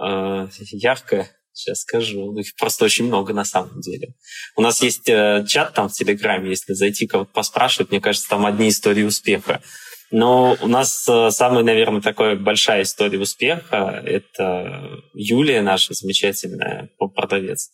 Э, 0.00 0.46
яркое? 0.70 1.28
Сейчас 1.58 1.80
скажу. 1.80 2.38
Их 2.38 2.54
просто 2.56 2.84
очень 2.84 3.06
много 3.06 3.34
на 3.34 3.44
самом 3.44 3.80
деле. 3.80 4.14
У 4.54 4.62
нас 4.62 4.80
есть 4.80 5.08
э, 5.08 5.44
чат 5.48 5.74
там 5.74 5.88
в 5.88 5.92
Телеграме, 5.92 6.50
если 6.50 6.72
зайти 6.72 7.08
кого-то 7.08 7.32
поспрашивать, 7.32 7.90
мне 7.90 8.00
кажется, 8.00 8.28
там 8.28 8.46
одни 8.46 8.68
истории 8.68 9.02
успеха. 9.02 9.60
Но 10.12 10.56
у 10.62 10.68
нас 10.68 11.04
э, 11.08 11.30
самая, 11.32 11.64
наверное, 11.64 12.00
такая 12.00 12.36
большая 12.36 12.82
история 12.82 13.18
успеха– 13.18 14.00
это 14.06 15.02
Юлия, 15.14 15.60
наша 15.60 15.94
замечательная 15.94 16.90
продавец 16.96 17.70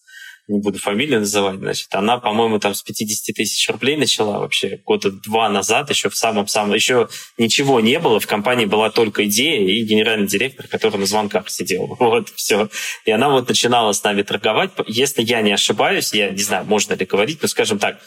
не 0.46 0.60
буду 0.60 0.78
фамилию 0.78 1.20
называть, 1.20 1.58
значит, 1.58 1.88
она, 1.94 2.18
по-моему, 2.18 2.58
там 2.58 2.74
с 2.74 2.82
50 2.82 3.34
тысяч 3.34 3.68
рублей 3.70 3.96
начала 3.96 4.38
вообще 4.38 4.80
года 4.84 5.10
два 5.10 5.48
назад, 5.48 5.88
еще 5.88 6.10
в 6.10 6.16
самом-самом, 6.16 6.74
еще 6.74 7.08
ничего 7.38 7.80
не 7.80 7.98
было, 7.98 8.20
в 8.20 8.26
компании 8.26 8.66
была 8.66 8.90
только 8.90 9.24
идея 9.26 9.60
и 9.60 9.82
генеральный 9.82 10.26
директор, 10.26 10.66
который 10.68 10.98
на 10.98 11.06
звонках 11.06 11.48
сидел. 11.48 11.96
Вот, 12.04 12.28
все. 12.36 12.68
И 13.06 13.10
она 13.10 13.30
вот 13.30 13.48
начинала 13.48 13.92
с 13.92 14.04
нами 14.04 14.22
торговать. 14.22 14.70
Если 14.86 15.22
я 15.22 15.40
не 15.40 15.52
ошибаюсь, 15.52 16.12
я 16.12 16.30
не 16.30 16.42
знаю, 16.42 16.66
можно 16.66 16.92
ли 16.92 17.06
говорить, 17.06 17.38
но, 17.40 17.48
скажем 17.48 17.78
так, 17.78 17.98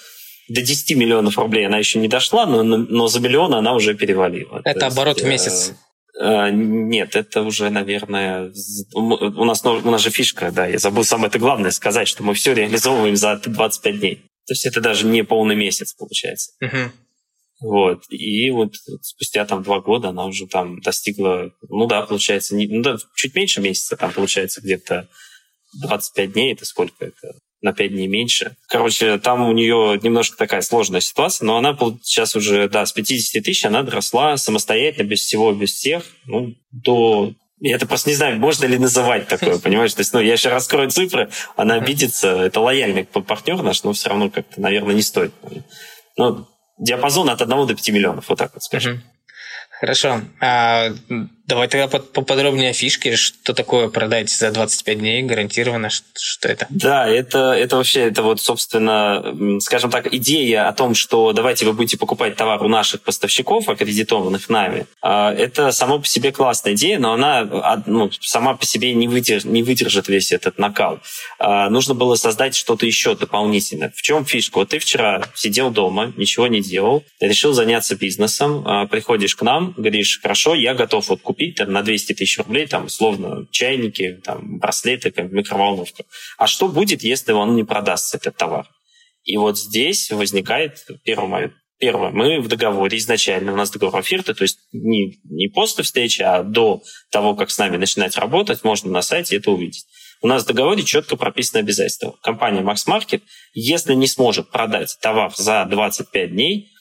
до 0.48 0.62
10 0.62 0.96
миллионов 0.96 1.38
рублей 1.38 1.66
она 1.66 1.78
еще 1.78 2.00
не 2.00 2.08
дошла, 2.08 2.46
но, 2.46 2.64
но 2.64 3.08
за 3.08 3.20
миллион 3.20 3.54
она 3.56 3.74
уже 3.74 3.96
перевалила. 3.96 4.62
Это 4.64 4.82
То 4.82 4.88
оборот 4.88 5.18
есть, 5.18 5.26
в 5.26 5.30
месяц. 5.30 5.74
Э, 6.20 6.50
нет, 6.52 7.16
это 7.16 7.44
уже, 7.44 7.70
наверное, 7.70 8.52
у 8.94 9.46
нас, 9.46 9.64
у 9.66 9.92
нас 9.92 10.02
же 10.02 10.10
фишка, 10.10 10.52
да, 10.52 10.66
я 10.66 10.80
забыл 10.80 11.04
самое 11.04 11.30
это 11.30 11.40
главное 11.40 11.72
сказать, 11.72 12.08
что 12.08 12.24
мы 12.24 12.34
все 12.34 12.54
реализовываем 12.54 13.16
за 13.16 13.38
25 13.38 14.00
дней. 14.00 14.16
То 14.48 14.54
есть 14.54 14.66
это 14.66 14.82
даже 14.82 15.06
не 15.06 15.24
полный 15.24 15.56
месяц 15.56 15.94
получается. 15.94 16.54
Uh-huh. 16.64 16.90
Вот. 17.60 18.04
И 18.10 18.50
вот 18.50 18.76
спустя 19.02 19.46
там 19.46 19.64
два 19.64 19.82
года 19.82 20.10
она 20.10 20.26
уже 20.26 20.48
там 20.48 20.80
достигла, 20.80 21.52
ну 21.70 21.86
да, 21.88 22.02
получается, 22.04 22.56
не, 22.56 22.68
ну 22.68 22.82
да, 22.82 22.98
чуть 23.16 23.36
меньше 23.36 23.62
месяца, 23.62 23.98
там 23.98 24.12
получается 24.12 24.62
где-то 24.62 25.08
25 25.82 26.32
дней, 26.32 26.54
это 26.54 26.66
сколько 26.66 27.06
это? 27.06 27.36
На 27.62 27.74
5 27.74 27.92
дней 27.92 28.08
меньше. 28.08 28.56
Короче, 28.68 29.18
там 29.18 29.48
у 29.48 29.52
нее 29.52 30.00
немножко 30.02 30.38
такая 30.38 30.62
сложная 30.62 31.02
ситуация, 31.02 31.46
но 31.46 31.58
она 31.58 31.78
сейчас 32.04 32.36
уже, 32.36 32.70
да, 32.70 32.86
с 32.86 32.92
50 32.92 33.44
тысяч 33.44 33.66
она 33.66 33.84
доросла 33.84 34.38
самостоятельно, 34.38 35.08
без 35.08 35.22
всего, 35.22 35.52
без 35.54 35.74
всех, 35.74 36.04
ну, 36.26 36.54
до 36.72 37.34
я 37.60 37.76
это 37.76 37.88
просто 37.88 38.10
не 38.12 38.16
знаю, 38.16 38.38
можно 38.38 38.66
ли 38.66 38.78
называть 38.78 39.28
такое, 39.28 39.58
понимаешь? 39.64 39.94
То 39.94 40.02
есть, 40.02 40.14
ну, 40.14 40.20
я 40.20 40.34
еще 40.34 40.50
раскрою 40.50 40.90
цифры, 40.90 41.30
она 41.56 41.76
обидится, 41.76 42.44
это 42.44 42.60
лояльный 42.60 43.04
партнер 43.04 43.62
наш, 43.64 43.84
но 43.84 43.94
все 43.94 44.10
равно 44.10 44.30
как-то, 44.30 44.62
наверное, 44.62 44.94
не 44.94 45.02
стоит. 45.02 45.34
Ну, 46.18 46.48
диапазон 46.78 47.30
от 47.30 47.42
1 47.42 47.68
до 47.68 47.74
5 47.74 47.90
миллионов, 47.90 48.30
вот 48.30 48.38
так 48.38 48.54
вот 48.54 48.64
скажем. 48.64 49.04
Хорошо. 49.80 50.22
А, 51.48 51.50
давай 51.50 51.68
тогда 51.68 51.88
поподробнее 51.88 52.72
о 52.72 52.74
фишке. 52.74 53.16
Что 53.16 53.54
такое 53.54 53.90
продать 53.90 54.30
за 54.30 54.52
25 54.52 55.00
дней 55.00 55.24
гарантированно? 55.24 55.90
Что 55.90 56.50
это? 56.50 56.68
Да, 56.70 57.08
это, 57.08 57.54
это 57.54 57.78
вообще, 57.78 58.02
это 58.02 58.24
вот, 58.24 58.42
собственно, 58.42 59.60
скажем 59.62 59.90
так, 59.90 60.14
идея 60.14 60.68
о 60.68 60.74
том, 60.74 60.94
что 60.94 61.34
давайте 61.34 61.66
вы 61.66 61.74
будете 61.74 61.98
покупать 61.98 62.36
товар 62.36 62.64
у 62.64 62.68
наших 62.68 63.02
поставщиков, 63.02 63.70
аккредитованных 63.70 64.50
нами. 64.50 64.86
А, 65.02 65.34
это 65.34 65.72
само 65.72 66.00
по 66.00 66.06
себе 66.06 66.32
классная 66.32 66.74
идея, 66.74 67.00
но 67.00 67.14
она 67.14 67.40
а, 67.40 67.84
ну, 67.86 68.10
сама 68.22 68.56
по 68.56 68.66
себе 68.66 68.94
не, 68.94 69.08
выдерж, 69.08 69.46
не 69.46 69.64
выдержит 69.64 70.08
весь 70.08 70.32
этот 70.32 70.58
накал. 70.58 71.00
Нужно 71.40 71.94
было 71.94 72.16
создать 72.16 72.56
что-то 72.56 72.86
еще 72.86 73.16
дополнительное. 73.16 73.92
В 73.96 74.02
чем 74.02 74.26
фишка? 74.26 74.60
Вот 74.60 74.70
ты 74.70 74.80
вчера 74.80 75.24
сидел 75.36 75.70
дома, 75.70 76.14
ничего 76.18 76.48
не 76.48 76.62
делал, 76.62 77.04
решил 77.20 77.54
заняться 77.54 77.96
бизнесом, 77.96 78.88
приходишь 78.90 79.36
к 79.36 79.42
нам, 79.42 79.74
говоришь, 79.78 80.20
хорошо, 80.22 80.56
я 80.56 80.74
готов 80.74 81.08
вот 81.10 81.22
купить 81.22 81.37
там, 81.56 81.72
на 81.72 81.84
200 81.84 82.14
тысяч 82.14 82.38
рублей, 82.38 82.68
там, 82.68 82.86
условно, 82.86 83.48
чайники, 83.52 84.22
там, 84.24 84.60
браслеты, 84.60 85.12
там, 85.12 85.34
микроволновку. 85.34 86.06
А 86.38 86.48
что 86.48 86.68
будет, 86.68 87.04
если 87.04 87.32
он 87.32 87.56
не 87.56 87.64
продастся, 87.64 88.18
этот 88.18 88.38
товар? 88.38 88.68
И 89.24 89.38
вот 89.38 89.58
здесь 89.58 90.12
возникает 90.12 90.86
первое, 91.04 91.54
Первое, 91.80 92.10
мы 92.10 92.42
в 92.42 92.48
договоре 92.48 92.98
изначально, 92.98 93.54
у 93.54 93.56
нас 93.56 93.70
договор 93.70 94.00
оферты, 94.00 94.34
то 94.34 94.42
есть 94.42 94.58
не, 94.72 95.20
не 95.26 95.48
после 95.48 95.84
встречи, 95.84 96.24
а 96.24 96.42
до 96.42 96.82
того, 97.12 97.36
как 97.36 97.52
с 97.52 97.58
нами 97.60 97.78
начинать 97.78 98.18
работать, 98.18 98.64
можно 98.64 98.90
на 98.90 99.04
сайте 99.04 99.36
это 99.36 99.52
увидеть. 99.52 99.86
У 100.22 100.28
нас 100.28 100.44
в 100.44 100.48
договоре 100.48 100.84
четко 100.84 101.16
прописано 101.16 101.60
обязательство. 101.60 102.16
Компания 102.24 102.62
Max 102.62 102.88
Market, 102.88 103.22
если 103.54 103.94
не 103.94 104.08
сможет 104.08 104.50
продать 104.50 104.98
товар 105.02 105.32
за 105.36 105.66
25 105.70 106.32
дней, 106.32 106.72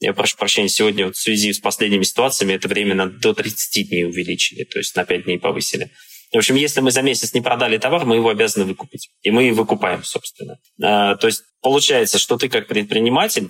я 0.00 0.12
прошу 0.12 0.36
прощения, 0.36 0.68
сегодня 0.68 1.06
вот 1.06 1.16
в 1.16 1.20
связи 1.20 1.52
с 1.52 1.60
последними 1.60 2.02
ситуациями 2.02 2.54
это 2.54 2.68
время 2.68 3.06
до 3.06 3.32
30 3.32 3.88
дней 3.88 4.04
увеличили, 4.04 4.64
то 4.64 4.78
есть 4.78 4.94
на 4.96 5.04
5 5.04 5.24
дней 5.24 5.38
повысили. 5.38 5.90
В 6.34 6.38
общем, 6.38 6.56
если 6.56 6.80
мы 6.80 6.90
за 6.90 7.02
месяц 7.02 7.32
не 7.32 7.40
продали 7.40 7.78
товар, 7.78 8.04
мы 8.04 8.16
его 8.16 8.28
обязаны 8.28 8.64
выкупить. 8.64 9.08
И 9.22 9.30
мы 9.30 9.52
выкупаем, 9.52 10.02
собственно. 10.02 10.58
А, 10.82 11.14
то 11.14 11.28
есть 11.28 11.44
получается, 11.62 12.18
что 12.18 12.36
ты 12.36 12.48
как 12.48 12.66
предприниматель, 12.66 13.48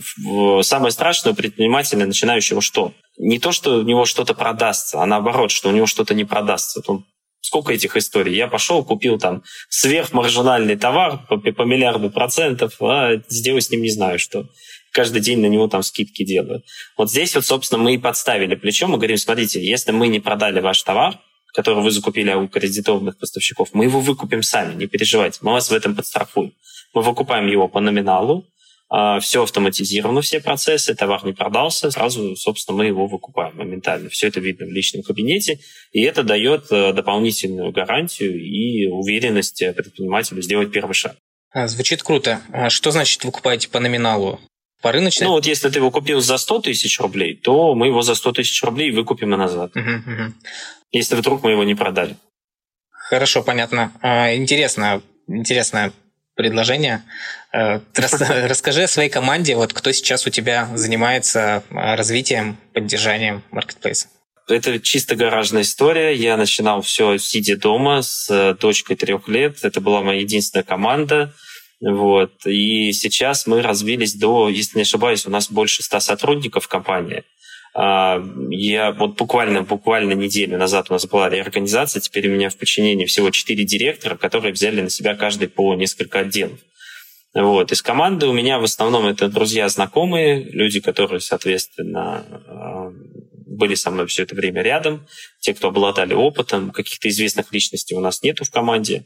самое 0.63 0.93
страшное 0.93 1.33
у 1.33 1.37
предпринимателя 1.37 2.05
начинающего 2.05 2.61
что? 2.61 2.93
Не 3.17 3.39
то, 3.39 3.53
что 3.53 3.79
у 3.79 3.83
него 3.83 4.05
что-то 4.05 4.35
продастся, 4.35 5.03
а 5.03 5.07
наоборот, 5.07 5.51
что 5.51 5.71
у 5.71 5.73
него 5.73 5.87
что-то 5.87 6.15
не 6.15 6.25
продастся. 6.25 6.83
Сколько 7.41 7.73
этих 7.73 7.97
историй? 7.97 8.37
Я 8.37 8.49
пошел, 8.49 8.85
купил 8.85 9.19
там 9.19 9.45
сверхмаржинальный 9.71 10.77
товар 10.77 11.27
по, 11.27 11.39
по 11.39 11.63
миллиарду 11.63 12.11
процентов, 12.11 12.75
а 12.83 13.17
сделать 13.29 13.65
с 13.65 13.71
ним 13.71 13.81
не 13.81 13.91
знаю 13.91 14.19
что 14.19 14.47
каждый 14.95 15.21
день 15.21 15.41
на 15.41 15.47
него 15.47 15.69
там 15.69 15.83
скидки 15.83 16.25
делают. 16.25 16.65
Вот 16.97 17.11
здесь 17.11 17.35
вот, 17.35 17.45
собственно, 17.45 17.83
мы 17.83 17.95
и 17.95 17.99
подставили 17.99 18.55
плечо. 18.55 18.87
Мы 18.87 18.97
говорим, 18.97 19.19
смотрите, 19.19 19.63
если 19.63 19.91
мы 19.93 20.09
не 20.09 20.21
продали 20.21 20.61
ваш 20.61 20.83
товар, 20.83 21.19
который 21.53 21.83
вы 21.83 21.91
закупили 21.91 22.33
у 22.33 22.49
кредитованных 22.49 23.19
поставщиков, 23.19 23.71
мы 23.73 23.85
его 23.85 24.01
выкупим 24.01 24.43
сами, 24.43 24.75
не 24.75 24.87
переживайте, 24.87 25.41
мы 25.43 25.53
вас 25.53 25.71
в 25.71 25.75
этом 25.75 25.95
подстрахуем. 25.95 26.53
Мы 26.95 27.03
выкупаем 27.03 27.47
его 27.49 27.69
по 27.69 27.81
номиналу, 27.81 28.47
а, 28.89 29.19
все 29.19 29.43
автоматизировано, 29.43 30.21
все 30.21 30.41
процессы, 30.41 30.95
товар 30.95 31.25
не 31.25 31.33
продался, 31.33 31.91
сразу, 31.91 32.37
собственно, 32.37 32.79
мы 32.79 32.87
его 32.87 33.07
выкупаем 33.07 33.57
моментально. 33.57 34.09
Все 34.11 34.29
это 34.29 34.39
видно 34.39 34.67
в 34.67 34.71
личном 34.71 35.03
кабинете, 35.03 35.59
и 35.91 36.03
это 36.03 36.23
дает 36.23 36.71
э, 36.71 36.93
дополнительную 36.93 37.73
гарантию 37.73 38.41
и 38.41 38.87
уверенность 38.87 39.59
предпринимателю 39.59 40.43
сделать 40.43 40.71
первый 40.71 40.95
шаг. 40.95 41.17
А, 41.53 41.67
звучит 41.67 42.03
круто. 42.03 42.43
А 42.53 42.71
что 42.71 42.93
значит 42.93 43.25
выкупаете 43.25 43.69
по 43.69 43.81
номиналу? 43.81 44.41
По 44.85 44.93
рыночной? 44.93 45.29
Ну 45.29 45.33
вот 45.33 45.47
если 45.47 45.71
ты 45.71 45.79
его 45.79 45.91
купил 45.91 46.21
за 46.21 46.37
100 46.37 46.61
тысяч 46.61 47.01
рублей, 47.01 47.35
то 47.35 47.75
мы 47.75 47.87
его 47.87 48.03
за 48.03 48.15
100 48.15 48.33
тысяч 48.33 48.63
рублей 48.63 48.91
выкупим 48.91 49.33
и 49.33 49.37
назад. 49.39 49.75
Угу, 49.75 49.91
угу. 49.91 50.35
Если 50.93 51.17
вдруг 51.17 51.43
мы 51.43 51.53
его 51.53 51.65
не 51.65 51.75
продали. 51.75 52.19
Хорошо, 52.91 53.43
понятно. 53.43 53.93
Интересно, 54.37 55.01
интересно 55.27 55.95
предложение. 56.35 57.03
Э, 57.55 57.81
расскажи 58.47 58.83
о 58.83 58.89
своей 58.89 59.09
команде, 59.09 59.57
вот 59.57 59.73
кто 59.73 59.91
сейчас 59.91 60.27
у 60.27 60.31
тебя 60.31 60.69
занимается 60.75 61.63
э, 61.71 61.95
развитием, 61.95 62.59
поддержанием 62.75 63.43
маркетплейса. 63.53 64.09
Это 64.49 64.79
чисто 64.81 65.17
гаражная 65.17 65.63
история. 65.63 66.15
Я 66.15 66.37
начинал 66.37 66.83
все 66.83 67.17
сидя 67.17 67.57
дома 67.57 68.03
с 68.03 68.29
э, 68.29 68.55
дочкой 68.61 68.97
трех 68.97 69.29
лет. 69.29 69.61
Это 69.63 69.81
была 69.81 70.03
моя 70.03 70.21
единственная 70.21 70.63
команда. 70.63 71.33
Вот. 71.85 72.47
И 72.47 72.93
сейчас 72.93 73.47
мы 73.47 73.61
развились 73.61 74.15
до, 74.15 74.49
если 74.49 74.79
не 74.79 74.83
ошибаюсь, 74.83 75.27
у 75.27 75.31
нас 75.31 75.51
больше 75.51 75.83
ста 75.83 76.01
сотрудников 76.01 76.67
компании. 76.67 77.25
А, 77.75 78.25
я 78.49 78.93
вот 78.93 79.17
буквально, 79.19 79.63
буквально 79.63 80.13
неделю 80.13 80.57
назад 80.57 80.87
у 80.89 80.95
нас 80.95 81.07
была 81.07 81.29
реорганизация, 81.29 82.01
теперь 82.01 82.29
у 82.29 82.33
меня 82.33 82.49
в 82.49 82.57
подчинении 82.57 83.05
всего 83.05 83.31
четыре 83.31 83.65
директора, 83.65 84.17
которые 84.17 84.53
взяли 84.53 84.81
на 84.81 84.89
себя 84.89 85.15
каждый 85.15 85.49
по 85.49 85.75
несколько 85.75 86.21
отделов. 86.21 86.59
Вот. 87.35 87.71
Из 87.71 87.83
команды 87.83 88.29
у 88.29 88.33
меня 88.33 88.59
в 88.59 88.65
основном 88.65 89.07
это 89.07 89.29
друзья, 89.29 89.69
знакомые, 89.69 90.43
люди, 90.43 90.81
которые, 90.81 91.21
соответственно, 91.21 92.25
а, 92.47 92.93
были 93.47 93.75
со 93.75 93.91
мной 93.91 94.07
все 94.07 94.23
это 94.23 94.35
время 94.35 94.63
рядом, 94.63 95.07
те, 95.41 95.53
кто 95.53 95.69
обладали 95.69 96.15
опытом, 96.15 96.71
каких-то 96.71 97.09
известных 97.11 97.53
личностей 97.53 97.95
у 97.95 98.01
нас 98.01 98.23
нету 98.23 98.45
в 98.45 98.51
команде. 98.51 99.05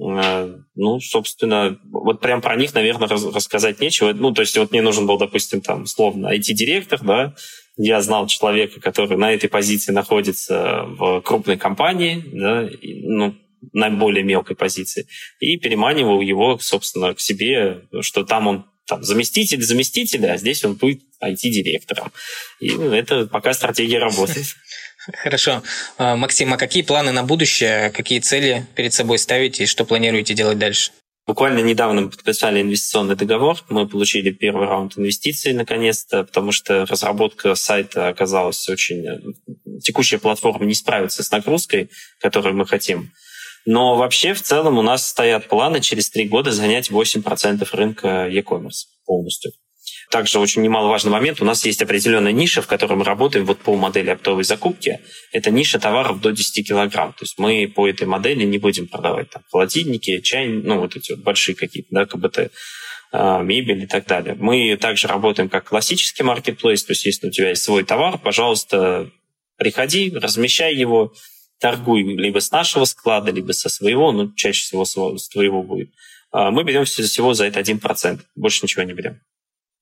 А, 0.00 0.50
ну, 0.74 1.00
собственно, 1.00 1.78
вот 1.84 2.20
прям 2.20 2.40
про 2.40 2.56
них, 2.56 2.74
наверное, 2.74 3.08
рассказать 3.08 3.80
нечего. 3.80 4.12
Ну, 4.12 4.32
то 4.32 4.42
есть 4.42 4.56
вот 4.56 4.72
мне 4.72 4.82
нужен 4.82 5.06
был, 5.06 5.18
допустим, 5.18 5.60
там, 5.60 5.86
словно 5.86 6.34
IT-директор, 6.34 7.00
да, 7.02 7.34
я 7.76 8.00
знал 8.00 8.26
человека, 8.26 8.80
который 8.80 9.16
на 9.16 9.32
этой 9.32 9.48
позиции 9.48 9.92
находится 9.92 10.84
в 10.86 11.20
крупной 11.22 11.56
компании, 11.56 12.22
да, 12.32 12.68
ну, 12.82 13.34
на 13.72 13.90
более 13.90 14.22
мелкой 14.22 14.56
позиции, 14.56 15.06
и 15.40 15.56
переманивал 15.56 16.20
его, 16.20 16.58
собственно, 16.58 17.14
к 17.14 17.20
себе, 17.20 17.82
что 18.02 18.24
там 18.24 18.46
он 18.46 18.66
там, 18.86 19.02
заместитель 19.02 19.62
заместителя, 19.62 20.32
а 20.32 20.36
здесь 20.36 20.64
он 20.64 20.74
будет 20.74 21.00
IT-директором. 21.22 22.12
И 22.60 22.68
это 22.68 23.26
пока 23.26 23.54
стратегия 23.54 23.98
работает. 23.98 24.46
Хорошо. 25.12 25.62
А, 25.98 26.16
Максим, 26.16 26.52
а 26.52 26.56
какие 26.56 26.82
планы 26.82 27.12
на 27.12 27.24
будущее, 27.24 27.90
какие 27.90 28.20
цели 28.20 28.66
перед 28.74 28.92
собой 28.94 29.18
ставите 29.18 29.64
и 29.64 29.66
что 29.66 29.84
планируете 29.84 30.34
делать 30.34 30.58
дальше? 30.58 30.92
Буквально 31.26 31.60
недавно 31.60 32.02
мы 32.02 32.10
подписали 32.10 32.60
инвестиционный 32.60 33.16
договор. 33.16 33.56
Мы 33.70 33.88
получили 33.88 34.30
первый 34.30 34.66
раунд 34.66 34.98
инвестиций 34.98 35.54
наконец-то, 35.54 36.24
потому 36.24 36.52
что 36.52 36.84
разработка 36.84 37.54
сайта 37.54 38.08
оказалась 38.08 38.68
очень... 38.68 39.06
Э, 39.06 39.78
текущая 39.82 40.18
платформа 40.18 40.66
не 40.66 40.74
справится 40.74 41.22
с 41.22 41.30
нагрузкой, 41.30 41.90
которую 42.20 42.54
мы 42.54 42.66
хотим. 42.66 43.10
Но 43.64 43.96
вообще 43.96 44.34
в 44.34 44.42
целом 44.42 44.76
у 44.76 44.82
нас 44.82 45.08
стоят 45.08 45.48
планы 45.48 45.80
через 45.80 46.10
три 46.10 46.28
года 46.28 46.52
занять 46.52 46.90
8% 46.90 47.66
рынка 47.72 48.28
e-commerce 48.28 48.84
полностью. 49.06 49.52
Также 50.10 50.38
очень 50.38 50.62
немаловажный 50.62 51.10
момент. 51.10 51.40
У 51.40 51.44
нас 51.44 51.64
есть 51.64 51.82
определенная 51.82 52.32
ниша, 52.32 52.62
в 52.62 52.66
которой 52.66 52.94
мы 52.94 53.04
работаем 53.04 53.44
вот 53.44 53.58
по 53.58 53.74
модели 53.76 54.10
оптовой 54.10 54.44
закупки. 54.44 55.00
Это 55.32 55.50
ниша 55.50 55.78
товаров 55.78 56.20
до 56.20 56.30
10 56.30 56.66
килограмм. 56.66 57.12
То 57.12 57.22
есть 57.22 57.38
мы 57.38 57.66
по 57.74 57.88
этой 57.88 58.06
модели 58.06 58.44
не 58.44 58.58
будем 58.58 58.86
продавать 58.86 59.30
там, 59.30 59.42
холодильники, 59.50 60.20
чай, 60.20 60.48
ну 60.48 60.80
вот 60.80 60.96
эти 60.96 61.12
вот 61.12 61.22
большие 61.22 61.54
какие-то, 61.54 61.88
да, 61.90 62.06
КБТ 62.06 62.50
а, 63.16 63.42
мебель 63.42 63.84
и 63.84 63.86
так 63.86 64.06
далее. 64.06 64.34
Мы 64.38 64.76
также 64.76 65.06
работаем 65.06 65.48
как 65.48 65.68
классический 65.68 66.24
маркетплейс, 66.24 66.84
то 66.84 66.92
есть 66.92 67.04
если 67.06 67.28
у 67.28 67.30
тебя 67.30 67.50
есть 67.50 67.62
свой 67.62 67.84
товар, 67.84 68.18
пожалуйста, 68.18 69.10
приходи, 69.56 70.12
размещай 70.14 70.74
его, 70.74 71.12
торгуй 71.60 72.02
либо 72.02 72.40
с 72.40 72.50
нашего 72.50 72.84
склада, 72.84 73.30
либо 73.30 73.52
со 73.52 73.68
своего, 73.68 74.10
ну, 74.10 74.34
чаще 74.34 74.62
всего 74.62 74.84
с 74.84 75.28
твоего 75.28 75.62
будет. 75.62 75.90
А, 76.32 76.50
мы 76.50 76.64
берем 76.64 76.84
всего 76.84 77.34
за 77.34 77.46
это 77.46 77.60
1%, 77.60 78.20
больше 78.34 78.64
ничего 78.64 78.82
не 78.82 78.92
берем. 78.92 79.20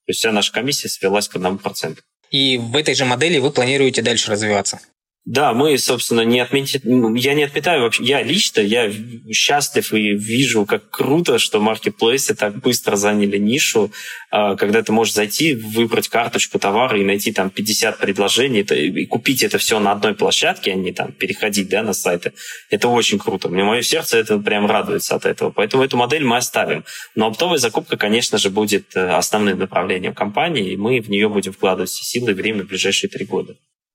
То 0.07 0.11
есть 0.11 0.21
вся 0.21 0.33
наша 0.33 0.53
комиссия 0.53 0.88
свелась 0.88 1.29
к 1.29 1.37
1%. 1.37 1.99
И 2.31 2.59
в 2.59 2.77
этой 2.77 2.95
же 2.95 3.05
модели 3.05 3.38
вы 3.38 3.51
планируете 3.51 4.03
дальше 4.03 4.31
развиваться? 4.31 4.81
Да, 5.25 5.53
мы, 5.53 5.79
собственно, 5.79 6.23
не 6.23 6.41
отметили, 6.41 6.83
я 7.21 7.35
не 7.35 7.45
отметаю 7.45 7.83
вообще, 7.83 8.03
я 8.03 8.25
лично, 8.25 8.61
я 8.61 8.93
счастлив 9.33 9.93
и 9.93 10.17
вижу, 10.17 10.67
как 10.67 10.91
круто, 10.91 11.39
что 11.39 11.61
маркетплейсы 11.61 12.35
так 12.35 12.59
быстро 12.59 12.97
заняли 12.97 13.39
нишу, 13.39 13.93
а, 14.33 14.57
когда 14.57 14.83
ты 14.83 14.91
можешь 14.91 15.15
зайти, 15.15 15.55
выбрать 15.55 16.09
карточку 16.09 16.59
товара 16.59 16.99
и 16.99 17.05
найти 17.05 17.31
там 17.33 17.51
50 17.51 17.99
предложений, 17.99 18.63
и 18.75 19.07
купить 19.07 19.45
это 19.45 19.59
все 19.59 19.79
на 19.79 19.93
одной 19.93 20.17
площадке, 20.17 20.73
а 20.73 20.75
не 20.75 20.93
там 20.93 21.13
переходить 21.13 21.69
да, 21.69 21.85
на 21.85 21.93
сайты. 21.93 22.33
Это 22.69 22.89
очень 22.89 23.21
круто. 23.21 23.49
Мне 23.49 23.63
мое 23.63 23.83
сердце 23.83 24.19
это 24.19 24.39
прям 24.39 24.67
радуется 24.67 25.15
от 25.15 25.25
этого. 25.25 25.53
Поэтому 25.53 25.85
эту 25.85 25.97
модель 25.97 26.25
мы 26.25 26.37
оставим. 26.37 26.85
Но 27.15 27.29
оптовая 27.29 27.59
закупка, 27.59 27.97
конечно 27.97 28.39
же, 28.39 28.51
будет 28.51 28.97
э, 28.97 29.11
основным 29.11 29.61
направлением 29.61 30.15
компании, 30.15 30.73
и 30.73 30.77
мы 30.77 31.01
в 31.01 31.09
нее 31.09 31.29
будем 31.29 31.53
вкладывать 31.53 31.91
все 31.91 32.03
силы 32.03 32.33
и 32.33 32.35
время 32.35 32.65
в 32.65 32.67
ближайшие 32.67 33.09
три 33.09 33.25
года. 33.25 33.55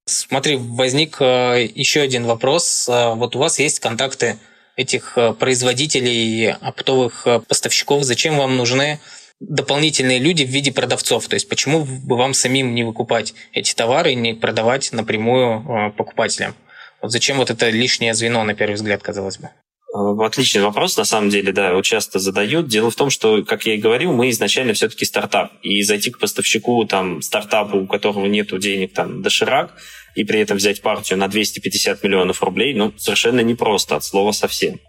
Смотри, 0.09 0.55
возник 0.55 1.17
э, 1.19 1.67
еще 1.75 1.99
один 1.99 2.25
вопрос. 2.25 2.87
Э, 2.87 3.13
вот 3.13 3.35
у 3.35 3.39
вас 3.39 3.59
есть 3.59 3.81
контакты 3.81 4.37
этих 4.77 5.17
э, 5.17 5.33
производителей 5.33 6.53
оптовых 6.53 7.27
поставщиков. 7.49 8.03
Зачем 8.03 8.37
вам 8.37 8.55
нужны 8.55 9.01
дополнительные 9.41 10.19
люди 10.19 10.45
в 10.45 10.49
виде 10.49 10.71
продавцов? 10.71 11.27
То 11.27 11.33
есть 11.33 11.49
почему 11.49 11.83
бы 11.83 12.15
вам 12.15 12.33
самим 12.33 12.73
не 12.73 12.85
выкупать 12.85 13.33
эти 13.51 13.75
товары 13.75 14.13
и 14.13 14.15
не 14.15 14.33
продавать 14.33 14.93
напрямую 14.93 15.93
покупателям? 15.97 16.55
Вот 17.01 17.11
зачем 17.11 17.35
вот 17.35 17.49
это 17.49 17.69
лишнее 17.69 18.13
звено, 18.13 18.45
на 18.45 18.55
первый 18.55 18.75
взгляд, 18.75 19.03
казалось 19.03 19.37
бы? 19.37 19.49
Э, 19.97 20.15
отличный 20.23 20.61
вопрос, 20.61 20.97
на 20.97 21.05
самом 21.05 21.29
деле, 21.29 21.51
да, 21.51 21.69
его 21.69 21.81
часто 21.81 22.19
задают. 22.19 22.67
Дело 22.67 22.91
в 22.91 22.95
том, 22.95 23.09
что, 23.09 23.43
как 23.43 23.65
я 23.65 23.75
и 23.75 23.77
говорил, 23.77 24.13
мы 24.13 24.29
изначально 24.29 24.73
все-таки 24.73 25.05
стартап. 25.05 25.51
И 25.63 25.81
зайти 25.83 26.11
к 26.11 26.19
поставщику, 26.19 26.85
там, 26.85 27.21
стартапу, 27.21 27.79
у 27.79 27.87
которого 27.87 28.25
нет 28.27 28.57
денег, 28.59 28.93
там, 28.93 29.21
доширак, 29.21 29.73
и 30.15 30.23
при 30.23 30.39
этом 30.39 30.57
взять 30.57 30.81
партию 30.81 31.17
на 31.19 31.27
250 31.27 32.03
миллионов 32.03 32.43
рублей, 32.43 32.73
ну, 32.73 32.93
совершенно 32.97 33.39
непросто, 33.41 33.95
от 33.95 34.03
слова 34.03 34.31
совсем. 34.31 34.79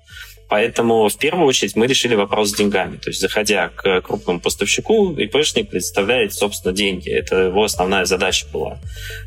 Поэтому 0.49 1.09
в 1.09 1.17
первую 1.19 1.47
очередь 1.47 1.77
мы 1.77 1.87
решили 1.87 2.15
вопрос 2.15 2.51
с 2.51 2.55
деньгами. 2.55 2.97
То 2.97 3.11
есть, 3.11 3.21
заходя 3.21 3.69
к 3.69 4.01
крупному 4.01 4.41
поставщику, 4.41 5.13
ИПшник 5.13 5.69
предоставляет, 5.69 6.33
собственно, 6.33 6.75
деньги. 6.75 7.11
Это 7.11 7.37
его 7.49 7.65
основная 7.65 8.07
задача 8.07 8.47
была. 8.53 8.79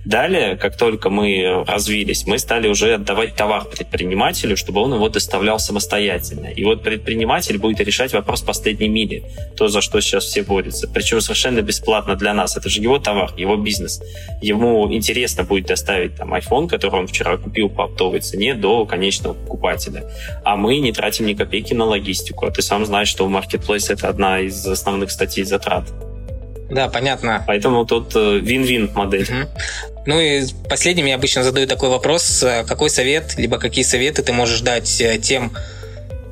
Далее, 0.04 0.56
как 0.56 0.78
только 0.78 1.10
мы 1.10 1.64
развились, 1.68 2.26
мы 2.26 2.40
стали 2.40 2.68
уже 2.68 2.96
отдавать 2.96 3.36
товар 3.36 3.66
предпринимателю, 3.66 4.58
чтобы 4.58 4.82
он 4.82 4.94
его 4.94 5.10
доставлял 5.10 5.60
самостоятельно. 5.60 6.48
И 6.48 6.64
вот 6.64 6.84
предприниматель 6.84 7.58
будет 7.60 7.80
решать 7.82 8.14
вопрос 8.14 8.42
последней 8.42 8.90
мили, 8.90 9.24
то, 9.56 9.68
за 9.68 9.82
что 9.82 10.02
сейчас 10.02 10.26
все 10.26 10.42
борются. 10.42 10.88
Причем 10.88 11.22
совершенно 11.22 11.62
бесплатно 11.62 12.16
для 12.16 12.34
нас. 12.34 12.58
Это 12.58 12.68
же 12.70 12.82
его 12.82 12.98
товар, 12.98 13.32
его 13.38 13.58
бизнес. 13.58 14.02
Ему 14.42 14.92
интересно 14.92 15.44
будет 15.44 15.68
доставить 15.68 16.16
там 16.16 16.34
iPhone, 16.34 16.68
который 16.68 17.00
он 17.00 17.08
вчера 17.08 17.38
купил 17.38 17.70
по 17.70 17.84
оптовой 17.84 18.22
цене, 18.22 18.56
до 18.56 18.86
конечного 18.86 19.34
покупателя. 19.34 20.04
А 20.44 20.56
мы 20.56 20.80
не 20.80 20.92
тратим 20.92 21.11
тратим 21.12 21.26
ни 21.26 21.34
копейки 21.34 21.74
на 21.74 21.86
логистику. 21.86 22.46
А 22.46 22.52
ты 22.52 22.62
сам 22.62 22.86
знаешь, 22.86 23.10
что 23.10 23.28
Marketplace— 23.28 23.88
это 23.94 24.08
одна 24.08 24.40
из 24.40 24.66
основных 24.66 25.12
статей 25.12 25.44
затрат. 25.44 25.84
Да, 26.70 26.88
понятно. 26.88 27.44
Поэтому 27.48 27.86
тут 27.86 28.16
э, 28.16 28.40
вин-вин 28.40 28.92
модель. 28.96 29.24
Угу. 29.24 29.50
Ну 30.06 30.22
и 30.22 30.46
последним 30.70 31.06
я 31.06 31.16
обычно 31.16 31.44
задаю 31.44 31.68
такой 31.68 31.90
вопрос. 31.90 32.44
Э, 32.44 32.64
какой 32.66 32.90
совет, 32.90 33.38
либо 33.38 33.58
какие 33.58 33.84
советы 33.84 34.24
ты 34.24 34.32
можешь 34.32 34.62
дать 34.62 35.02
э, 35.02 35.18
тем 35.18 35.52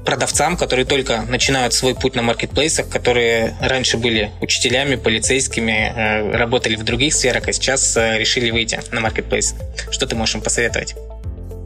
продавцам, 0.06 0.56
которые 0.56 0.86
только 0.86 1.24
начинают 1.24 1.74
свой 1.74 1.94
путь 1.94 2.16
на 2.16 2.22
маркетплейсах, 2.22 2.88
которые 2.88 3.58
раньше 3.60 3.98
были 3.98 4.32
учителями, 4.42 4.96
полицейскими, 4.96 6.32
работали 6.34 6.78
в 6.78 6.84
других 6.84 7.14
сферах, 7.14 7.50
а 7.50 7.52
сейчас 7.54 7.98
решили 7.98 8.50
выйти 8.50 8.80
на 8.92 9.02
маркетплейс. 9.02 9.56
Что 9.92 10.08
ты 10.08 10.16
можешь 10.16 10.36
им 10.36 10.42
посоветовать? 10.42 10.96